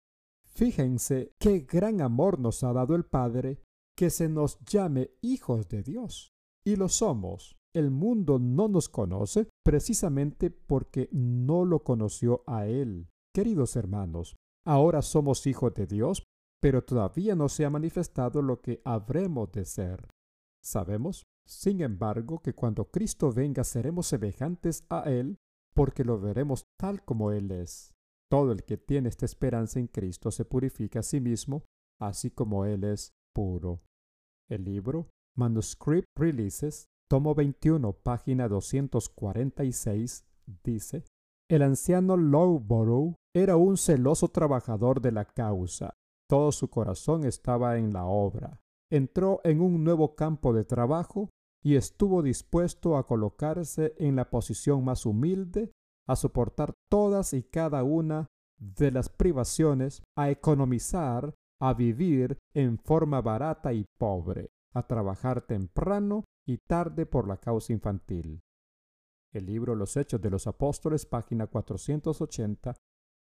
Fíjense 0.44 1.32
qué 1.38 1.60
gran 1.60 2.00
amor 2.00 2.38
nos 2.38 2.62
ha 2.62 2.72
dado 2.72 2.94
el 2.94 3.04
Padre 3.04 3.62
que 3.96 4.10
se 4.10 4.28
nos 4.28 4.58
llame 4.60 5.10
hijos 5.20 5.68
de 5.68 5.82
Dios. 5.82 6.34
Y 6.64 6.76
lo 6.76 6.88
somos. 6.88 7.56
El 7.74 7.90
mundo 7.90 8.38
no 8.38 8.68
nos 8.68 8.88
conoce 8.88 9.48
precisamente 9.64 10.50
porque 10.50 11.08
no 11.12 11.64
lo 11.64 11.82
conoció 11.82 12.44
a 12.46 12.66
Él. 12.66 13.08
Queridos 13.34 13.76
hermanos, 13.76 14.36
ahora 14.66 15.00
somos 15.00 15.46
hijos 15.46 15.72
de 15.74 15.86
Dios, 15.86 16.24
pero 16.60 16.84
todavía 16.84 17.34
no 17.34 17.48
se 17.48 17.64
ha 17.64 17.70
manifestado 17.70 18.42
lo 18.42 18.60
que 18.60 18.82
habremos 18.84 19.50
de 19.52 19.64
ser. 19.64 20.06
Sabemos, 20.62 21.24
sin 21.46 21.80
embargo, 21.80 22.40
que 22.40 22.54
cuando 22.54 22.90
Cristo 22.90 23.32
venga 23.32 23.64
seremos 23.64 24.06
semejantes 24.06 24.84
a 24.90 25.10
Él, 25.10 25.38
porque 25.74 26.04
lo 26.04 26.20
veremos 26.20 26.66
tal 26.78 27.02
como 27.04 27.32
Él 27.32 27.50
es. 27.50 27.94
Todo 28.30 28.52
el 28.52 28.64
que 28.64 28.76
tiene 28.76 29.08
esta 29.08 29.24
esperanza 29.24 29.80
en 29.80 29.88
Cristo 29.88 30.30
se 30.30 30.44
purifica 30.44 31.00
a 31.00 31.02
sí 31.02 31.20
mismo, 31.20 31.64
así 32.00 32.30
como 32.30 32.64
Él 32.66 32.84
es 32.84 33.12
puro. 33.34 33.82
El 34.50 34.64
libro 34.64 35.08
Manuscript 35.36 36.06
Releases, 36.16 36.88
tomo 37.12 37.34
21, 37.34 37.92
página 37.92 38.48
246, 38.48 40.24
dice, 40.64 41.04
El 41.46 41.60
anciano 41.60 42.16
Lowborough 42.16 43.16
era 43.36 43.58
un 43.58 43.76
celoso 43.76 44.28
trabajador 44.28 45.02
de 45.02 45.12
la 45.12 45.26
causa. 45.26 45.92
Todo 46.26 46.52
su 46.52 46.70
corazón 46.70 47.24
estaba 47.24 47.76
en 47.76 47.92
la 47.92 48.06
obra. 48.06 48.62
Entró 48.90 49.42
en 49.44 49.60
un 49.60 49.84
nuevo 49.84 50.14
campo 50.14 50.54
de 50.54 50.64
trabajo 50.64 51.28
y 51.62 51.76
estuvo 51.76 52.22
dispuesto 52.22 52.96
a 52.96 53.06
colocarse 53.06 53.92
en 53.98 54.16
la 54.16 54.30
posición 54.30 54.82
más 54.82 55.04
humilde, 55.04 55.70
a 56.08 56.16
soportar 56.16 56.72
todas 56.90 57.34
y 57.34 57.42
cada 57.42 57.84
una 57.84 58.26
de 58.58 58.90
las 58.90 59.10
privaciones, 59.10 60.02
a 60.16 60.30
economizar, 60.30 61.34
a 61.60 61.74
vivir 61.74 62.38
en 62.54 62.78
forma 62.78 63.20
barata 63.20 63.74
y 63.74 63.84
pobre, 63.98 64.48
a 64.72 64.86
trabajar 64.86 65.42
temprano 65.42 66.24
y 66.46 66.58
tarde 66.58 67.06
por 67.06 67.28
la 67.28 67.38
causa 67.38 67.72
infantil. 67.72 68.42
El 69.32 69.46
libro 69.46 69.74
Los 69.74 69.96
Hechos 69.96 70.20
de 70.20 70.30
los 70.30 70.46
Apóstoles, 70.46 71.06
página 71.06 71.46
480, 71.46 72.74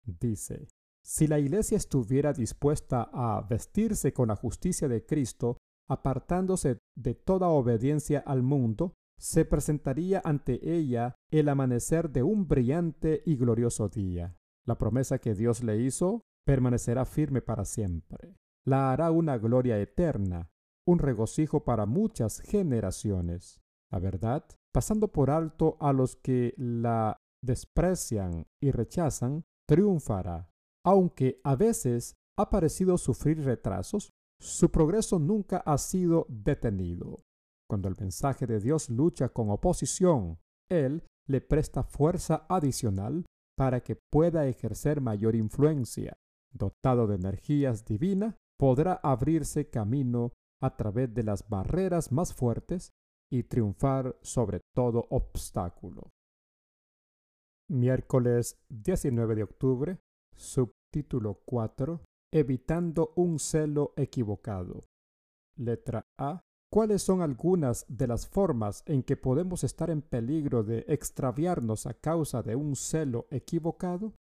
dice, 0.04 0.68
Si 1.02 1.26
la 1.26 1.38
Iglesia 1.38 1.76
estuviera 1.76 2.32
dispuesta 2.32 3.08
a 3.12 3.40
vestirse 3.48 4.12
con 4.12 4.28
la 4.28 4.36
justicia 4.36 4.88
de 4.88 5.04
Cristo, 5.06 5.58
apartándose 5.88 6.78
de 6.94 7.14
toda 7.14 7.48
obediencia 7.48 8.20
al 8.20 8.42
mundo, 8.42 8.94
se 9.18 9.44
presentaría 9.44 10.20
ante 10.24 10.76
ella 10.76 11.16
el 11.30 11.48
amanecer 11.48 12.10
de 12.10 12.22
un 12.22 12.46
brillante 12.46 13.22
y 13.24 13.36
glorioso 13.36 13.88
día. 13.88 14.36
La 14.66 14.76
promesa 14.76 15.18
que 15.18 15.34
Dios 15.34 15.62
le 15.62 15.78
hizo 15.78 16.22
permanecerá 16.44 17.04
firme 17.04 17.40
para 17.40 17.64
siempre. 17.64 18.36
La 18.66 18.92
hará 18.92 19.10
una 19.10 19.38
gloria 19.38 19.78
eterna, 19.80 20.50
un 20.86 20.98
regocijo 20.98 21.64
para 21.64 21.86
muchas 21.86 22.40
generaciones. 22.40 23.60
La 23.90 23.98
verdad, 23.98 24.44
pasando 24.72 25.08
por 25.08 25.30
alto 25.30 25.76
a 25.80 25.92
los 25.92 26.16
que 26.16 26.54
la 26.56 27.20
desprecian 27.42 28.46
y 28.60 28.70
rechazan, 28.70 29.44
triunfará. 29.68 30.50
Aunque 30.84 31.40
a 31.44 31.56
veces 31.56 32.16
ha 32.36 32.50
parecido 32.50 32.98
sufrir 32.98 33.44
retrasos, 33.44 34.10
su 34.40 34.70
progreso 34.70 35.18
nunca 35.18 35.58
ha 35.58 35.78
sido 35.78 36.26
detenido. 36.28 37.22
Cuando 37.68 37.88
el 37.88 37.96
mensaje 37.98 38.46
de 38.46 38.60
Dios 38.60 38.90
lucha 38.90 39.30
con 39.30 39.50
oposición, 39.50 40.38
Él 40.68 41.04
le 41.26 41.40
presta 41.40 41.82
fuerza 41.82 42.44
adicional 42.48 43.24
para 43.56 43.80
que 43.80 43.96
pueda 44.10 44.46
ejercer 44.46 45.00
mayor 45.00 45.34
influencia. 45.34 46.18
Dotado 46.52 47.06
de 47.06 47.16
energías 47.16 47.84
divinas, 47.84 48.34
podrá 48.58 48.94
abrirse 49.02 49.70
camino 49.70 50.32
a 50.64 50.76
través 50.76 51.12
de 51.12 51.22
las 51.22 51.46
barreras 51.46 52.10
más 52.10 52.32
fuertes 52.32 52.94
y 53.30 53.42
triunfar 53.42 54.16
sobre 54.22 54.60
todo 54.74 55.06
obstáculo. 55.10 56.10
Miércoles 57.68 58.56
19 58.70 59.34
de 59.34 59.42
octubre, 59.42 59.98
subtítulo 60.34 61.42
4, 61.44 62.00
Evitando 62.32 63.12
un 63.16 63.38
celo 63.38 63.92
equivocado. 63.96 64.80
Letra 65.56 66.06
A. 66.18 66.40
¿Cuáles 66.72 67.02
son 67.02 67.20
algunas 67.20 67.84
de 67.86 68.08
las 68.08 68.26
formas 68.26 68.82
en 68.86 69.02
que 69.02 69.16
podemos 69.16 69.64
estar 69.64 69.90
en 69.90 70.02
peligro 70.02 70.64
de 70.64 70.84
extraviarnos 70.88 71.86
a 71.86 71.94
causa 71.94 72.42
de 72.42 72.56
un 72.56 72.74
celo 72.74 73.26
equivocado? 73.30 74.14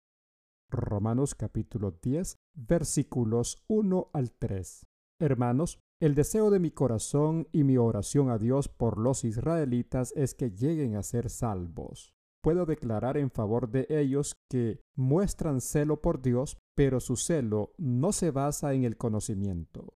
Romanos 0.69 1.35
capítulo 1.35 1.91
10, 1.91 2.35
versículos 2.53 3.63
1 3.67 4.09
al 4.13 4.31
3. 4.31 4.85
Hermanos, 5.23 5.79
el 6.01 6.15
deseo 6.15 6.49
de 6.49 6.59
mi 6.59 6.71
corazón 6.71 7.47
y 7.51 7.63
mi 7.63 7.77
oración 7.77 8.29
a 8.29 8.37
Dios 8.37 8.67
por 8.67 8.97
los 8.97 9.23
israelitas 9.23 10.13
es 10.15 10.35
que 10.35 10.51
lleguen 10.51 10.95
a 10.95 11.03
ser 11.03 11.29
salvos 11.29 12.13
puedo 12.43 12.65
declarar 12.65 13.17
en 13.17 13.31
favor 13.31 13.69
de 13.69 13.87
ellos 13.89 14.35
que 14.49 14.81
muestran 14.95 15.61
celo 15.61 16.01
por 16.01 16.21
Dios, 16.21 16.57
pero 16.75 16.99
su 16.99 17.15
celo 17.15 17.73
no 17.77 18.11
se 18.11 18.31
basa 18.31 18.73
en 18.73 18.83
el 18.83 18.97
conocimiento. 18.97 19.95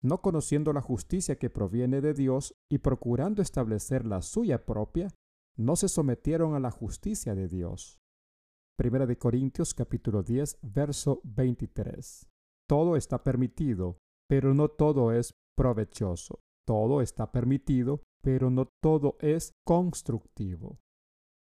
No 0.00 0.22
conociendo 0.22 0.72
la 0.72 0.80
justicia 0.80 1.38
que 1.38 1.50
proviene 1.50 2.00
de 2.00 2.14
Dios 2.14 2.54
y 2.70 2.78
procurando 2.78 3.42
establecer 3.42 4.06
la 4.06 4.22
suya 4.22 4.64
propia, 4.64 5.08
no 5.56 5.74
se 5.74 5.88
sometieron 5.88 6.54
a 6.54 6.60
la 6.60 6.70
justicia 6.70 7.34
de 7.34 7.48
Dios. 7.48 7.98
Primera 8.76 9.06
de 9.06 9.18
Corintios 9.18 9.74
capítulo 9.74 10.22
10, 10.22 10.58
verso 10.62 11.20
23. 11.24 12.28
Todo 12.68 12.94
está 12.94 13.24
permitido, 13.24 13.98
pero 14.28 14.54
no 14.54 14.68
todo 14.68 15.12
es 15.12 15.34
provechoso. 15.56 16.40
Todo 16.66 17.00
está 17.00 17.32
permitido, 17.32 18.02
pero 18.22 18.50
no 18.50 18.66
todo 18.80 19.16
es 19.20 19.54
constructivo. 19.64 20.78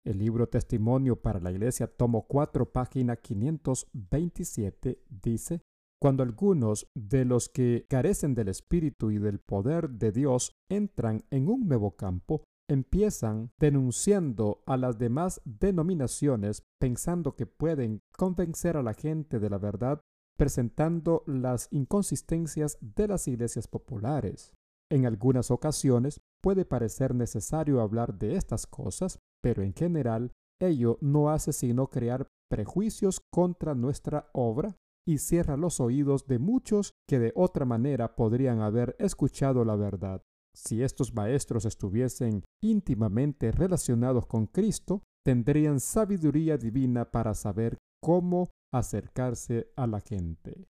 El 0.04 0.18
libro 0.18 0.48
Testimonio 0.48 1.16
para 1.16 1.40
la 1.40 1.50
Iglesia, 1.50 1.86
tomo 1.86 2.26
4, 2.26 2.72
página 2.72 3.16
527, 3.16 5.02
dice, 5.10 5.62
Cuando 6.00 6.22
algunos 6.22 6.86
de 6.94 7.26
los 7.26 7.50
que 7.50 7.84
carecen 7.88 8.34
del 8.34 8.48
Espíritu 8.48 9.10
y 9.10 9.18
del 9.18 9.40
poder 9.40 9.90
de 9.90 10.12
Dios 10.12 10.52
entran 10.70 11.24
en 11.30 11.48
un 11.48 11.68
nuevo 11.68 11.96
campo, 11.96 12.44
empiezan 12.70 13.50
denunciando 13.58 14.62
a 14.64 14.76
las 14.76 14.96
demás 14.96 15.42
denominaciones 15.44 16.62
pensando 16.78 17.34
que 17.34 17.46
pueden 17.46 18.00
convencer 18.16 18.76
a 18.76 18.82
la 18.82 18.94
gente 18.94 19.40
de 19.40 19.50
la 19.50 19.58
verdad 19.58 20.00
presentando 20.40 21.22
las 21.26 21.68
inconsistencias 21.70 22.78
de 22.80 23.08
las 23.08 23.28
iglesias 23.28 23.68
populares. 23.68 24.54
En 24.90 25.04
algunas 25.04 25.50
ocasiones 25.50 26.22
puede 26.42 26.64
parecer 26.64 27.14
necesario 27.14 27.82
hablar 27.82 28.18
de 28.18 28.36
estas 28.36 28.66
cosas 28.66 29.18
pero 29.42 29.62
en 29.62 29.74
general 29.74 30.32
ello 30.58 30.96
no 31.02 31.28
hace 31.28 31.52
sino 31.52 31.88
crear 31.88 32.26
prejuicios 32.50 33.20
contra 33.30 33.74
nuestra 33.74 34.30
obra 34.32 34.76
y 35.06 35.18
cierra 35.18 35.58
los 35.58 35.78
oídos 35.78 36.26
de 36.26 36.38
muchos 36.38 36.94
que 37.06 37.18
de 37.18 37.32
otra 37.34 37.66
manera 37.66 38.16
podrían 38.16 38.60
haber 38.60 38.96
escuchado 38.98 39.66
la 39.66 39.76
verdad. 39.76 40.22
Si 40.54 40.82
estos 40.82 41.12
maestros 41.14 41.66
estuviesen 41.66 42.44
íntimamente 42.62 43.52
relacionados 43.52 44.26
con 44.26 44.46
Cristo, 44.46 45.02
tendrían 45.22 45.80
sabiduría 45.80 46.56
divina 46.56 47.10
para 47.10 47.34
saber 47.34 47.76
cómo 48.02 48.48
acercarse 48.72 49.72
a 49.76 49.86
la 49.86 50.00
gente. 50.00 50.68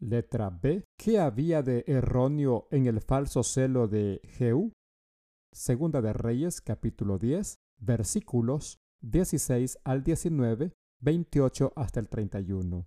Letra 0.00 0.50
B. 0.50 0.84
¿Qué 0.98 1.18
había 1.18 1.62
de 1.62 1.84
erróneo 1.86 2.68
en 2.70 2.86
el 2.86 3.00
falso 3.00 3.42
celo 3.42 3.88
de 3.88 4.20
Jehú? 4.24 4.72
Segunda 5.52 6.02
de 6.02 6.12
Reyes 6.12 6.60
capítulo 6.60 7.18
10, 7.18 7.56
versículos 7.80 8.78
16 9.02 9.78
al 9.84 10.02
19, 10.02 10.72
28 11.00 11.72
hasta 11.76 12.00
el 12.00 12.08
31. 12.08 12.86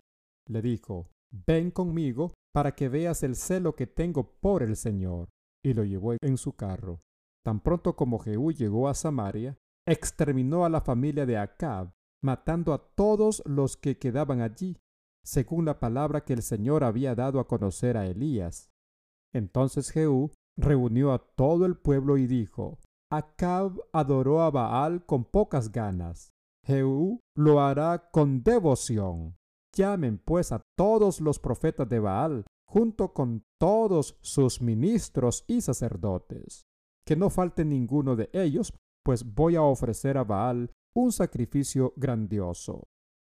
Le 0.49 0.61
dijo, 0.61 1.09
ven 1.31 1.71
conmigo 1.71 2.33
para 2.53 2.75
que 2.75 2.89
veas 2.89 3.23
el 3.23 3.35
celo 3.35 3.75
que 3.75 3.87
tengo 3.87 4.37
por 4.39 4.63
el 4.63 4.75
Señor. 4.75 5.29
Y 5.63 5.73
lo 5.73 5.83
llevó 5.83 6.13
en 6.21 6.37
su 6.37 6.53
carro. 6.53 7.01
Tan 7.43 7.61
pronto 7.61 7.95
como 7.95 8.19
Jehú 8.19 8.51
llegó 8.51 8.89
a 8.89 8.93
Samaria, 8.93 9.57
exterminó 9.87 10.65
a 10.65 10.69
la 10.69 10.81
familia 10.81 11.25
de 11.25 11.37
Acab, 11.37 11.91
matando 12.23 12.73
a 12.73 12.79
todos 12.95 13.43
los 13.45 13.77
que 13.77 13.97
quedaban 13.97 14.41
allí, 14.41 14.77
según 15.23 15.65
la 15.65 15.79
palabra 15.79 16.23
que 16.23 16.33
el 16.33 16.41
Señor 16.41 16.83
había 16.83 17.15
dado 17.15 17.39
a 17.39 17.47
conocer 17.47 17.97
a 17.97 18.05
Elías. 18.07 18.69
Entonces 19.33 19.91
Jehú 19.91 20.31
reunió 20.57 21.13
a 21.13 21.19
todo 21.19 21.65
el 21.65 21.75
pueblo 21.75 22.17
y 22.17 22.27
dijo, 22.27 22.79
Acab 23.11 23.79
adoró 23.93 24.41
a 24.41 24.51
Baal 24.51 25.05
con 25.05 25.25
pocas 25.25 25.71
ganas. 25.71 26.31
Jehú 26.65 27.19
lo 27.35 27.61
hará 27.61 28.09
con 28.11 28.43
devoción. 28.43 29.37
Llamen 29.75 30.17
pues 30.17 30.51
a 30.51 30.61
todos 30.77 31.21
los 31.21 31.39
profetas 31.39 31.87
de 31.87 31.99
Baal, 31.99 32.45
junto 32.67 33.13
con 33.13 33.43
todos 33.59 34.17
sus 34.21 34.61
ministros 34.61 35.45
y 35.47 35.61
sacerdotes. 35.61 36.63
Que 37.05 37.15
no 37.15 37.29
falte 37.29 37.63
ninguno 37.63 38.15
de 38.15 38.29
ellos, 38.33 38.73
pues 39.05 39.23
voy 39.23 39.55
a 39.55 39.61
ofrecer 39.61 40.17
a 40.17 40.23
Baal 40.23 40.71
un 40.97 41.11
sacrificio 41.11 41.93
grandioso. 41.95 42.87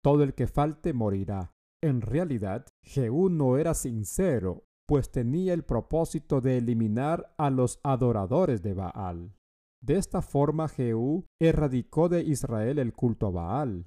Todo 0.03 0.23
el 0.23 0.33
que 0.35 0.47
falte 0.47 0.95
morirá. 0.95 1.53
En 1.83 2.01
realidad, 2.01 2.67
Jehú 2.83 3.29
no 3.29 3.59
era 3.59 3.75
sincero, 3.75 4.65
pues 4.89 5.11
tenía 5.11 5.53
el 5.53 5.63
propósito 5.65 6.41
de 6.41 6.57
eliminar 6.57 7.35
a 7.37 7.51
los 7.51 7.79
adoradores 7.83 8.63
de 8.63 8.73
Baal. 8.73 9.35
De 9.83 9.97
esta 9.99 10.23
forma 10.23 10.69
Jehú 10.69 11.27
erradicó 11.39 12.09
de 12.09 12.23
Israel 12.23 12.79
el 12.79 12.95
culto 12.95 13.27
a 13.27 13.31
Baal. 13.31 13.85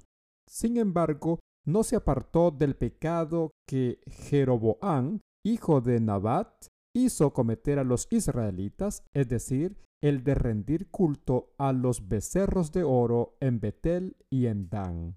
Sin 0.48 0.76
embargo, 0.76 1.40
no 1.66 1.82
se 1.82 1.96
apartó 1.96 2.52
del 2.52 2.76
pecado 2.76 3.50
que 3.68 3.98
Jeroboam, 4.06 5.18
hijo 5.44 5.80
de 5.80 5.98
Nabat, 5.98 6.66
hizo 6.94 7.32
cometer 7.32 7.80
a 7.80 7.84
los 7.84 8.06
israelitas, 8.10 9.02
es 9.12 9.28
decir, 9.28 9.76
el 10.04 10.22
de 10.22 10.34
rendir 10.34 10.90
culto 10.90 11.54
a 11.56 11.72
los 11.72 12.08
becerros 12.08 12.72
de 12.72 12.82
oro 12.82 13.38
en 13.40 13.58
Betel 13.58 14.18
y 14.30 14.48
en 14.48 14.68
Dan. 14.68 15.16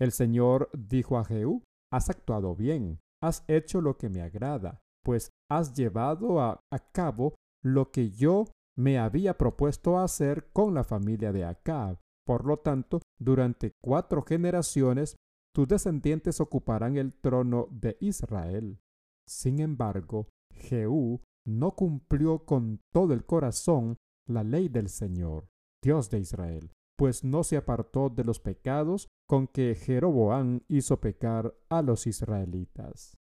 El 0.00 0.12
Señor 0.12 0.70
dijo 0.72 1.18
a 1.18 1.26
Jehú, 1.26 1.62
Has 1.92 2.08
actuado 2.08 2.56
bien, 2.56 3.00
has 3.22 3.44
hecho 3.48 3.82
lo 3.82 3.98
que 3.98 4.08
me 4.08 4.22
agrada, 4.22 4.80
pues 5.04 5.30
has 5.50 5.74
llevado 5.74 6.40
a, 6.40 6.58
cabo 6.92 7.34
lo 7.62 7.90
que 7.90 8.12
yo 8.12 8.46
me 8.78 8.98
había 8.98 9.36
propuesto 9.36 9.98
hacer 9.98 10.50
con 10.54 10.72
la 10.72 10.84
familia 10.84 11.30
de 11.30 11.44
Acab. 11.44 11.98
Por 12.26 12.46
lo 12.46 12.56
tanto, 12.56 13.02
durante 13.20 13.72
cuatro 13.82 14.22
generaciones, 14.22 15.16
tus 15.54 15.68
descendientes 15.68 16.40
ocuparán 16.40 16.96
el 16.96 17.12
trono 17.12 17.68
de 17.70 17.98
Israel. 18.00 18.80
Sin 19.28 19.60
embargo, 19.60 20.28
Jehú 20.50 21.20
no 21.46 21.72
cumplió 21.72 22.46
con 22.46 22.80
todo 22.90 23.12
el 23.12 23.26
corazón 23.26 23.96
la 24.26 24.42
ley 24.44 24.68
del 24.68 24.88
Señor, 24.88 25.48
Dios 25.82 26.10
de 26.10 26.20
Israel, 26.20 26.70
pues 26.96 27.24
no 27.24 27.44
se 27.44 27.56
apartó 27.56 28.08
de 28.08 28.24
los 28.24 28.40
pecados 28.40 29.08
con 29.28 29.46
que 29.46 29.74
Jeroboam 29.74 30.60
hizo 30.68 31.00
pecar 31.00 31.54
a 31.68 31.82
los 31.82 32.06
israelitas. 32.06 33.16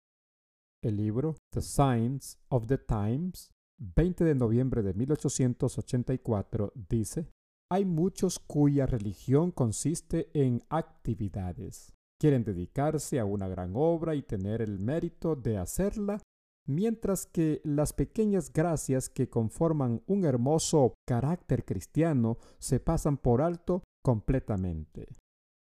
El 0.83 0.97
libro 0.97 1.35
The 1.51 1.62
Signs 1.62 2.39
of 2.49 2.67
the 2.67 2.77
Times 2.77 3.51
20 3.79 4.25
de 4.25 4.35
noviembre 4.35 4.83
de 4.83 4.93
1884 4.93 6.73
dice, 6.89 7.31
hay 7.71 7.85
muchos 7.85 8.39
cuya 8.39 8.85
religión 8.85 9.51
consiste 9.51 10.29
en 10.33 10.63
actividades. 10.69 11.93
Quieren 12.19 12.43
dedicarse 12.43 13.19
a 13.19 13.25
una 13.25 13.47
gran 13.47 13.71
obra 13.75 14.15
y 14.15 14.23
tener 14.23 14.62
el 14.62 14.79
mérito 14.79 15.35
de 15.35 15.57
hacerla, 15.57 16.21
mientras 16.69 17.25
que 17.25 17.62
las 17.63 17.93
pequeñas 17.93 18.53
gracias 18.53 19.10
que 19.10 19.27
conforman 19.27 20.03
un 20.05 20.23
hermoso 20.23 20.93
carácter 21.08 21.65
cristiano 21.65 22.38
se 22.60 22.79
pasan 22.79 23.17
por 23.17 23.41
alto 23.41 23.84
completamente. 24.03 25.08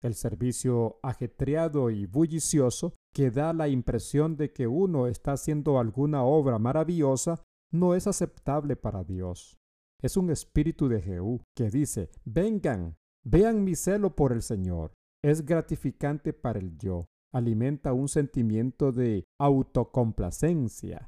El 0.04 0.14
servicio 0.14 1.00
ajetreado 1.02 1.90
y 1.90 2.06
bullicioso 2.06 2.94
que 3.14 3.32
da 3.32 3.52
la 3.52 3.68
impresión 3.68 4.38
de 4.38 4.54
que 4.54 4.68
uno 4.68 5.08
está 5.08 5.34
haciendo 5.34 5.80
alguna 5.80 6.24
obra 6.24 6.60
maravillosa 6.60 7.42
no 7.72 7.96
es 7.96 8.06
aceptable 8.06 8.76
para 8.76 9.04
Dios. 9.04 9.58
Es 10.04 10.18
un 10.18 10.30
espíritu 10.30 10.88
de 10.88 11.02
Jehú 11.02 11.42
que 11.56 11.72
dice, 11.72 12.12
vengan, 12.26 12.96
vean 13.24 13.64
mi 13.64 13.76
celo 13.76 14.16
por 14.16 14.34
el 14.34 14.44
Señor. 14.44 14.94
Es 15.24 15.46
gratificante 15.46 16.34
para 16.34 16.60
el 16.60 16.78
yo, 16.78 17.06
alimenta 17.34 17.94
un 17.94 18.08
sentimiento 18.08 18.92
de 18.92 19.26
autocomplacencia. 19.40 21.08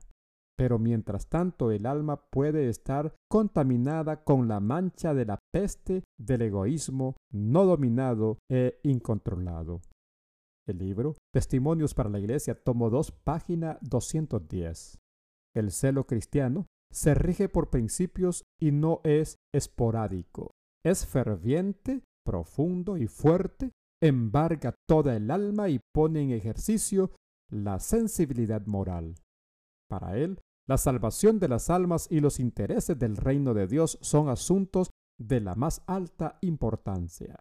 Pero 0.57 0.77
mientras 0.77 1.29
tanto 1.29 1.71
el 1.71 1.85
alma 1.85 2.29
puede 2.29 2.69
estar 2.69 3.15
contaminada 3.29 4.23
con 4.23 4.47
la 4.47 4.59
mancha 4.59 5.13
de 5.13 5.25
la 5.25 5.39
peste 5.51 6.03
del 6.19 6.43
egoísmo 6.43 7.15
no 7.31 7.65
dominado 7.65 8.37
e 8.49 8.79
incontrolado. 8.83 9.81
El 10.67 10.77
libro 10.77 11.15
Testimonios 11.33 11.93
para 11.93 12.09
la 12.09 12.19
Iglesia, 12.19 12.55
tomo 12.55 12.89
2, 12.89 13.11
página 13.23 13.77
210. 13.81 14.99
El 15.55 15.71
celo 15.71 16.05
cristiano 16.05 16.67
se 16.91 17.15
rige 17.15 17.49
por 17.49 17.69
principios 17.69 18.43
y 18.61 18.71
no 18.71 19.01
es 19.03 19.37
esporádico. 19.53 20.51
Es 20.85 21.05
ferviente, 21.05 22.03
profundo 22.23 22.97
y 22.97 23.07
fuerte, 23.07 23.71
embarga 24.03 24.75
toda 24.85 25.15
el 25.15 25.31
alma 25.31 25.69
y 25.69 25.79
pone 25.93 26.21
en 26.21 26.31
ejercicio 26.31 27.11
la 27.49 27.79
sensibilidad 27.79 28.65
moral. 28.65 29.15
Para 29.89 30.17
él, 30.17 30.41
la 30.67 30.77
salvación 30.77 31.39
de 31.39 31.47
las 31.47 31.69
almas 31.69 32.07
y 32.09 32.19
los 32.19 32.39
intereses 32.39 32.99
del 32.99 33.15
reino 33.15 33.53
de 33.53 33.67
Dios 33.67 33.97
son 34.01 34.27
asuntos 34.27 34.89
de 35.17 35.39
la 35.39 35.55
más 35.55 35.83
alta 35.87 36.37
importancia. 36.41 37.39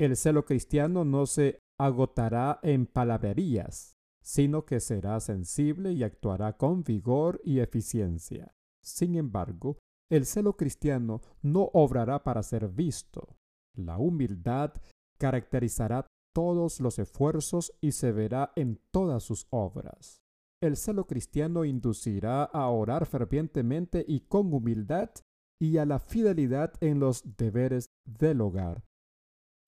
El 0.00 0.16
celo 0.16 0.44
cristiano 0.44 1.04
no 1.04 1.26
se 1.26 1.58
agotará 1.78 2.58
en 2.62 2.86
palabrerías, 2.86 3.94
sino 4.22 4.64
que 4.64 4.80
será 4.80 5.20
sensible 5.20 5.92
y 5.92 6.04
actuará 6.04 6.56
con 6.56 6.84
vigor 6.84 7.40
y 7.44 7.58
eficiencia. 7.58 8.54
Sin 8.82 9.16
embargo, 9.16 9.78
el 10.10 10.24
celo 10.24 10.56
cristiano 10.56 11.20
no 11.42 11.70
obrará 11.72 12.22
para 12.22 12.42
ser 12.42 12.68
visto. 12.68 13.36
La 13.74 13.98
humildad 13.98 14.72
caracterizará 15.22 16.04
todos 16.34 16.80
los 16.80 16.98
esfuerzos 16.98 17.72
y 17.80 17.92
se 17.92 18.10
verá 18.10 18.52
en 18.56 18.80
todas 18.90 19.22
sus 19.22 19.46
obras. 19.50 20.20
El 20.60 20.76
celo 20.76 21.06
cristiano 21.06 21.64
inducirá 21.64 22.42
a 22.42 22.68
orar 22.70 23.06
fervientemente 23.06 24.04
y 24.04 24.22
con 24.22 24.52
humildad 24.52 25.10
y 25.60 25.78
a 25.78 25.86
la 25.86 26.00
fidelidad 26.00 26.72
en 26.80 26.98
los 26.98 27.36
deberes 27.36 27.86
del 28.04 28.40
hogar. 28.40 28.82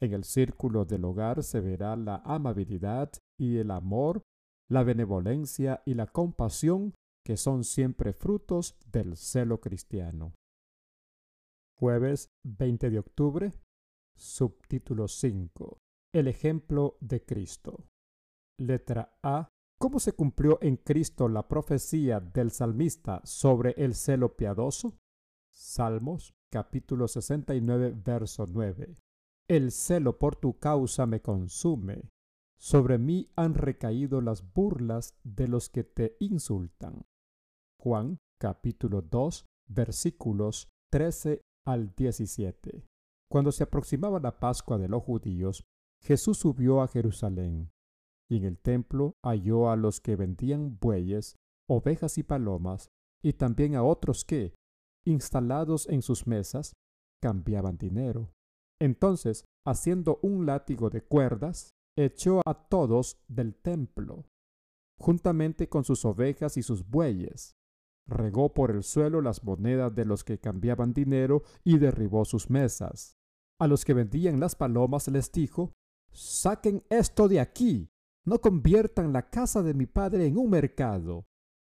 En 0.03 0.13
el 0.13 0.25
círculo 0.25 0.85
del 0.85 1.05
hogar 1.05 1.45
se 1.45 1.61
verá 1.61 1.95
la 1.95 2.17
amabilidad 2.25 3.13
y 3.39 3.59
el 3.59 3.71
amor 3.71 4.25
la 4.69 4.83
benevolencia 4.83 5.85
y 5.87 5.95
la 5.95 6.09
compasión 6.09 6.95
que 7.25 7.37
son 7.37 7.63
siempre 7.63 8.13
frutos 8.13 8.77
del 8.91 9.17
celo 9.17 9.61
cristiano. 9.61 10.35
Jueves 11.79 12.31
20 12.45 12.91
de 12.91 12.99
octubre, 12.99 13.53
subtítulo 14.17 15.09
5. 15.09 15.79
El 16.13 16.29
ejemplo 16.29 16.97
de 17.01 17.25
Cristo. 17.25 17.87
Letra 18.59 19.19
A. 19.23 19.49
¿Cómo 19.79 19.99
se 19.99 20.13
cumplió 20.13 20.59
en 20.63 20.77
Cristo 20.77 21.29
la 21.29 21.49
profecía 21.49 22.21
del 22.21 22.51
salmista 22.51 23.21
sobre 23.25 23.73
el 23.77 23.95
celo 23.95 24.37
piadoso? 24.37 24.97
Salmos 25.53 26.35
capítulo 26.51 27.09
69, 27.09 27.95
verso 28.05 28.47
9. 28.47 28.95
El 29.49 29.73
celo 29.73 30.19
por 30.19 30.37
tu 30.37 30.59
causa 30.59 31.05
me 31.07 31.21
consume, 31.21 32.11
sobre 32.57 32.99
mí 32.99 33.29
han 33.37 33.55
recaído 33.55 34.21
las 34.21 34.55
burlas 34.55 35.19
de 35.25 35.49
los 35.49 35.69
que 35.69 35.85
te 35.85 36.17
insultan. 36.21 37.05
Juan 37.79 38.19
capítulo 38.39 39.03
2 39.03 39.45
versículos 39.67 40.69
13 40.91 41.43
al 41.67 41.95
17. 41.95 42.87
Cuando 43.35 43.51
se 43.51 43.65
aproximaba 43.65 44.21
la 44.21 44.39
Pascua 44.39 44.79
de 44.79 44.87
los 44.87 45.03
judíos, 45.03 45.67
Jesús 46.01 46.39
subió 46.39 46.83
a 46.83 46.87
Jerusalén, 46.87 47.73
y 48.31 48.37
en 48.37 48.45
el 48.45 48.61
templo 48.61 49.17
halló 49.25 49.71
a 49.71 49.75
los 49.75 50.01
que 50.01 50.15
vendían 50.15 50.79
bueyes, 50.79 51.35
ovejas 51.69 52.17
y 52.17 52.23
palomas, 52.23 52.91
y 53.25 53.33
también 53.33 53.75
a 53.75 53.83
otros 53.83 54.25
que, 54.25 54.55
instalados 55.05 55.89
en 55.89 56.03
sus 56.03 56.29
mesas, 56.29 56.75
cambiaban 57.21 57.77
dinero. 57.77 58.31
Entonces, 58.81 59.45
haciendo 59.67 60.21
un 60.23 60.47
látigo 60.47 60.89
de 60.89 61.03
cuerdas, 61.03 61.71
echó 61.99 62.41
a 62.47 62.69
todos 62.69 63.19
del 63.27 63.57
templo, 63.57 64.27
juntamente 65.01 65.69
con 65.69 65.83
sus 65.83 66.05
ovejas 66.05 66.57
y 66.57 66.63
sus 66.63 66.89
bueyes. 66.89 67.57
Regó 68.07 68.55
por 68.55 68.71
el 68.71 68.85
suelo 68.85 69.21
las 69.21 69.43
monedas 69.43 69.93
de 69.93 70.05
los 70.05 70.23
que 70.23 70.39
cambiaban 70.39 70.93
dinero 70.93 71.43
y 71.65 71.79
derribó 71.79 72.25
sus 72.25 72.49
mesas. 72.49 73.19
A 73.61 73.67
los 73.67 73.85
que 73.85 73.95
vendían 73.95 74.41
las 74.41 74.57
palomas 74.57 75.09
les 75.09 75.31
dijo, 75.31 75.73
Saquen 76.13 76.83
esto 76.91 77.29
de 77.29 77.41
aquí, 77.41 77.89
no 78.25 78.41
conviertan 78.41 79.13
la 79.13 79.29
casa 79.31 79.63
de 79.63 79.75
mi 79.75 79.87
padre 79.87 80.27
en 80.27 80.39
un 80.39 80.51
mercado. 80.51 81.27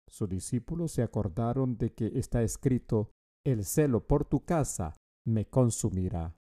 Sus 0.07 0.29
discípulos 0.29 0.91
se 0.91 1.01
acordaron 1.01 1.77
de 1.77 1.93
que 1.93 2.07
está 2.15 2.43
escrito, 2.43 3.11
El 3.45 3.65
celo 3.65 4.05
por 4.05 4.25
tu 4.25 4.45
casa 4.45 4.95
me 5.25 5.47
consumirá. 5.47 6.35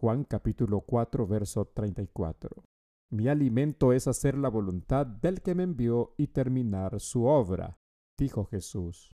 Juan 0.00 0.24
capítulo 0.24 0.80
4, 0.80 1.26
verso 1.26 1.66
34. 1.66 2.64
Mi 3.12 3.28
alimento 3.28 3.92
es 3.92 4.06
hacer 4.08 4.36
la 4.38 4.48
voluntad 4.48 5.06
del 5.06 5.42
que 5.42 5.54
me 5.54 5.64
envió 5.64 6.14
y 6.16 6.28
terminar 6.28 6.98
su 6.98 7.24
obra, 7.24 7.78
dijo 8.18 8.46
Jesús. 8.46 9.10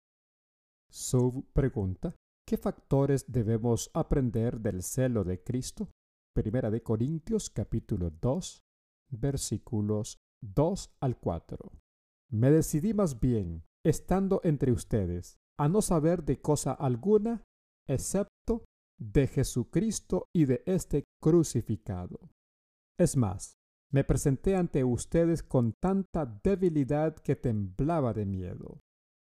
Sub 0.91 1.45
pregunta, 1.53 2.15
¿Qué 2.49 2.57
factores 2.57 3.31
debemos 3.31 3.91
aprender 3.93 4.59
del 4.59 4.83
celo 4.83 5.23
de 5.23 5.43
Cristo? 5.43 5.91
Primera 6.35 6.71
de 6.71 6.83
Corintios 6.83 7.51
capítulo 7.51 8.09
2, 8.09 8.63
versículos 9.11 10.17
2 10.41 10.95
al 10.99 11.19
4. 11.19 11.59
Me 12.31 12.51
decidí 12.51 12.95
más 12.95 13.21
bien, 13.21 13.65
estando 13.85 14.41
entre 14.45 14.73
ustedes, 14.73 15.37
a 15.59 15.69
no 15.69 15.83
saber 15.83 16.25
de 16.25 16.41
cosa 16.41 16.73
alguna, 16.73 17.43
excepto 17.87 18.65
de 18.99 19.27
Jesucristo 19.27 20.25
y 20.35 20.47
de 20.47 20.63
este 20.65 21.05
crucificado. 21.23 22.31
Es 22.99 23.19
más, 23.19 23.59
me 23.93 24.05
presenté 24.05 24.57
ante 24.57 24.85
ustedes 24.85 25.43
con 25.43 25.75
tanta 25.83 26.25
debilidad 26.25 27.15
que 27.15 27.37
temblaba 27.37 28.15
de 28.15 28.25
miedo. 28.25 28.81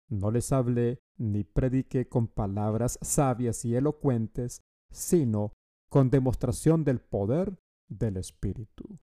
No 0.09 0.31
les 0.31 0.51
hablé 0.51 0.99
ni 1.17 1.43
prediqué 1.43 2.07
con 2.07 2.27
palabras 2.27 2.97
sabias 3.01 3.63
y 3.65 3.75
elocuentes, 3.75 4.61
sino 4.91 5.53
con 5.89 6.09
demostración 6.09 6.83
del 6.83 6.99
poder 6.99 7.59
del 7.87 8.17
Espíritu. 8.17 8.99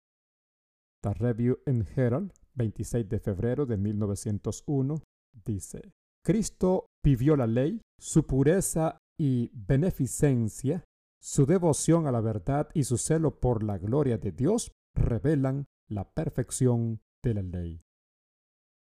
The 1.01 1.13
Review 1.13 1.59
in 1.67 1.85
Herald, 1.95 2.31
26 2.55 3.09
de 3.09 3.19
febrero 3.19 3.65
de 3.65 3.77
1901, 3.77 5.01
dice, 5.45 5.91
Cristo 6.23 6.87
vivió 7.03 7.35
la 7.35 7.47
ley, 7.47 7.81
su 7.99 8.25
pureza 8.25 8.97
y 9.19 9.51
beneficencia, 9.53 10.85
su 11.21 11.45
devoción 11.45 12.07
a 12.07 12.11
la 12.11 12.21
verdad 12.21 12.69
y 12.73 12.83
su 12.83 12.97
celo 12.97 13.39
por 13.39 13.63
la 13.63 13.77
gloria 13.77 14.17
de 14.17 14.31
Dios 14.31 14.71
revelan 14.95 15.65
la 15.89 16.09
perfección 16.09 17.01
de 17.21 17.33
la 17.33 17.41
ley. 17.41 17.81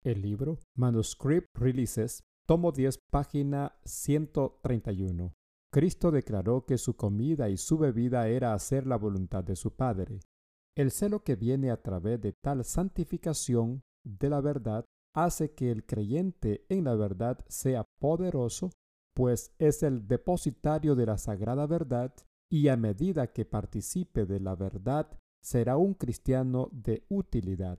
El 0.04 0.20
libro 0.20 0.58
Manuscript 0.76 1.46
Releases, 1.56 2.24
tomo 2.44 2.72
10, 2.72 2.98
página 3.12 3.78
131. 3.84 5.32
Cristo 5.72 6.10
declaró 6.10 6.66
que 6.66 6.76
su 6.76 6.96
comida 6.96 7.48
y 7.48 7.56
su 7.56 7.78
bebida 7.78 8.26
era 8.26 8.52
hacer 8.52 8.84
la 8.84 8.96
voluntad 8.96 9.44
de 9.44 9.54
su 9.54 9.76
Padre. 9.76 10.18
El 10.76 10.90
celo 10.90 11.22
que 11.22 11.36
viene 11.36 11.70
a 11.70 11.80
través 11.80 12.20
de 12.20 12.32
tal 12.32 12.64
santificación 12.64 13.82
de 14.04 14.28
la 14.28 14.40
verdad 14.40 14.84
hace 15.14 15.54
que 15.54 15.70
el 15.70 15.86
creyente 15.86 16.66
en 16.68 16.82
la 16.82 16.96
verdad 16.96 17.38
sea 17.48 17.84
poderoso, 18.00 18.70
pues 19.14 19.54
es 19.60 19.84
el 19.84 20.08
depositario 20.08 20.96
de 20.96 21.06
la 21.06 21.16
sagrada 21.16 21.68
verdad 21.68 22.12
y 22.50 22.66
a 22.66 22.76
medida 22.76 23.28
que 23.28 23.44
participe 23.44 24.26
de 24.26 24.40
la 24.40 24.56
verdad 24.56 25.16
será 25.40 25.76
un 25.76 25.94
cristiano 25.94 26.70
de 26.72 27.04
utilidad. 27.08 27.78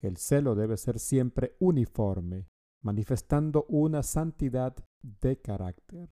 El 0.00 0.16
celo 0.16 0.54
debe 0.54 0.76
ser 0.76 0.98
siempre 0.98 1.56
uniforme, 1.58 2.48
manifestando 2.82 3.64
una 3.68 4.02
santidad 4.02 4.76
de 5.02 5.40
carácter. 5.40 6.10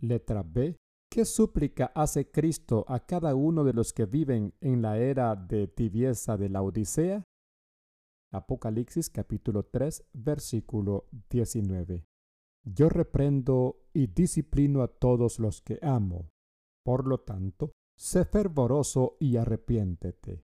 Letra 0.00 0.42
B. 0.42 0.76
¿Qué 1.10 1.24
súplica 1.24 1.90
hace 1.94 2.30
Cristo 2.30 2.84
a 2.86 3.00
cada 3.00 3.34
uno 3.34 3.64
de 3.64 3.72
los 3.72 3.92
que 3.92 4.04
viven 4.04 4.54
en 4.60 4.82
la 4.82 4.98
era 4.98 5.34
de 5.34 5.66
tibieza 5.66 6.36
de 6.36 6.50
la 6.50 6.62
Odisea? 6.62 7.24
Apocalipsis 8.30 9.08
capítulo 9.08 9.64
3 9.64 10.04
versículo 10.12 11.08
19. 11.30 12.04
Yo 12.62 12.90
reprendo 12.90 13.86
y 13.94 14.08
disciplino 14.08 14.82
a 14.82 14.88
todos 14.88 15.38
los 15.38 15.62
que 15.62 15.78
amo. 15.80 16.28
Por 16.84 17.06
lo 17.06 17.20
tanto, 17.20 17.72
sé 17.96 18.26
fervoroso 18.26 19.16
y 19.18 19.38
arrepiéntete. 19.38 20.44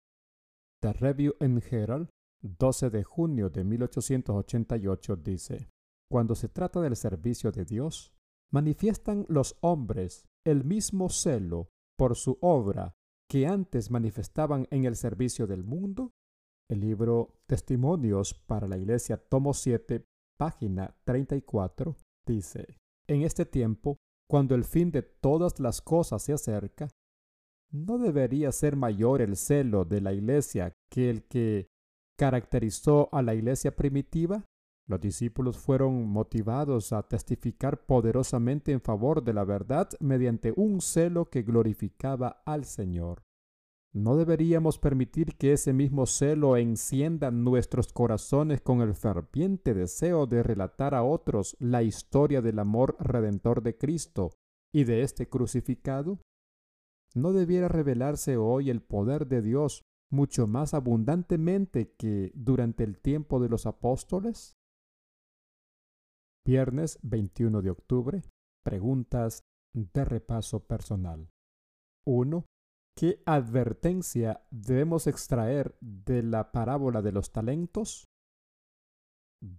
The 0.80 0.92
Review 0.92 1.34
in 1.40 1.60
Herald, 1.70 2.08
12 2.42 2.90
de 2.90 3.04
junio 3.04 3.50
de 3.50 3.64
1888 3.64 5.16
dice, 5.16 5.70
Cuando 6.10 6.34
se 6.34 6.48
trata 6.48 6.80
del 6.80 6.96
servicio 6.96 7.52
de 7.52 7.64
Dios, 7.64 8.12
manifiestan 8.52 9.24
los 9.28 9.56
hombres 9.60 10.26
el 10.44 10.64
mismo 10.64 11.08
celo 11.08 11.68
por 11.96 12.16
su 12.16 12.38
obra 12.40 12.94
que 13.28 13.46
antes 13.46 13.90
manifestaban 13.90 14.66
en 14.70 14.84
el 14.84 14.96
servicio 14.96 15.46
del 15.46 15.62
mundo. 15.62 16.12
El 16.68 16.80
libro 16.80 17.40
Testimonios 17.46 18.34
para 18.34 18.66
la 18.66 18.76
Iglesia, 18.76 19.16
tomo 19.16 19.54
7, 19.54 20.04
página 20.36 20.96
34, 21.04 21.96
dice, 22.26 22.76
En 23.06 23.22
este 23.22 23.46
tiempo, 23.46 23.96
cuando 24.28 24.54
el 24.54 24.64
fin 24.64 24.90
de 24.90 25.02
todas 25.02 25.60
las 25.60 25.80
cosas 25.80 26.22
se 26.22 26.32
acerca, 26.32 26.88
¿no 27.70 27.98
debería 27.98 28.52
ser 28.52 28.76
mayor 28.76 29.22
el 29.22 29.36
celo 29.36 29.84
de 29.84 30.00
la 30.00 30.12
iglesia 30.12 30.74
que 30.90 31.08
el 31.08 31.24
que 31.24 31.71
caracterizó 32.22 33.08
a 33.10 33.20
la 33.20 33.34
iglesia 33.34 33.74
primitiva? 33.74 34.46
Los 34.86 35.00
discípulos 35.00 35.58
fueron 35.58 36.06
motivados 36.06 36.92
a 36.92 37.02
testificar 37.02 37.84
poderosamente 37.84 38.70
en 38.70 38.80
favor 38.80 39.24
de 39.24 39.32
la 39.32 39.42
verdad 39.42 39.88
mediante 39.98 40.52
un 40.54 40.80
celo 40.80 41.24
que 41.24 41.42
glorificaba 41.42 42.40
al 42.46 42.64
Señor. 42.64 43.24
¿No 43.92 44.16
deberíamos 44.16 44.78
permitir 44.78 45.36
que 45.36 45.52
ese 45.52 45.72
mismo 45.72 46.06
celo 46.06 46.56
encienda 46.56 47.32
nuestros 47.32 47.92
corazones 47.92 48.60
con 48.60 48.82
el 48.82 48.94
ferviente 48.94 49.74
deseo 49.74 50.28
de 50.28 50.44
relatar 50.44 50.94
a 50.94 51.02
otros 51.02 51.56
la 51.58 51.82
historia 51.82 52.40
del 52.40 52.60
amor 52.60 52.96
redentor 53.00 53.64
de 53.64 53.76
Cristo 53.76 54.30
y 54.72 54.84
de 54.84 55.02
este 55.02 55.28
crucificado? 55.28 56.20
¿no 57.14 57.32
debiera 57.32 57.68
revelarse 57.68 58.36
hoy 58.36 58.70
el 58.70 58.80
poder 58.80 59.26
de 59.26 59.42
Dios 59.42 59.84
mucho 60.12 60.46
más 60.46 60.74
abundantemente 60.74 61.94
que 61.94 62.30
durante 62.34 62.84
el 62.84 63.00
tiempo 63.00 63.40
de 63.40 63.48
los 63.48 63.66
apóstoles? 63.66 64.54
Viernes 66.46 66.98
21 67.02 67.62
de 67.62 67.70
octubre. 67.70 68.22
Preguntas 68.64 69.42
de 69.74 70.04
repaso 70.04 70.66
personal. 70.66 71.30
1. 72.06 72.44
¿Qué 72.96 73.22
advertencia 73.24 74.44
debemos 74.50 75.06
extraer 75.06 75.76
de 75.80 76.22
la 76.22 76.52
parábola 76.52 77.00
de 77.00 77.12
los 77.12 77.32
talentos? 77.32 78.04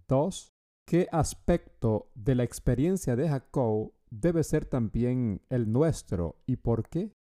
2. 0.08 0.50
¿Qué 0.86 1.08
aspecto 1.10 2.10
de 2.14 2.34
la 2.36 2.44
experiencia 2.44 3.16
de 3.16 3.28
Jacob 3.28 3.92
debe 4.10 4.44
ser 4.44 4.66
también 4.66 5.42
el 5.48 5.72
nuestro 5.72 6.36
y 6.46 6.56
por 6.56 6.88
qué? 6.88 7.12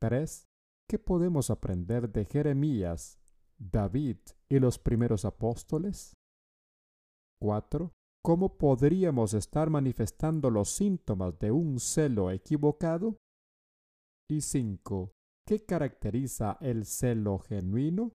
3. 0.00 0.49
¿Qué 0.90 0.98
podemos 0.98 1.50
aprender 1.50 2.10
de 2.10 2.24
Jeremías, 2.24 3.20
David 3.56 4.16
y 4.48 4.58
los 4.58 4.80
primeros 4.80 5.24
apóstoles? 5.24 6.16
4. 7.40 7.92
¿Cómo 8.24 8.58
podríamos 8.58 9.32
estar 9.34 9.70
manifestando 9.70 10.50
los 10.50 10.68
síntomas 10.68 11.38
de 11.38 11.52
un 11.52 11.78
celo 11.78 12.32
equivocado? 12.32 13.18
Y 14.28 14.40
5. 14.40 15.12
¿Qué 15.46 15.64
caracteriza 15.64 16.58
el 16.60 16.84
celo 16.84 17.38
genuino? 17.38 18.08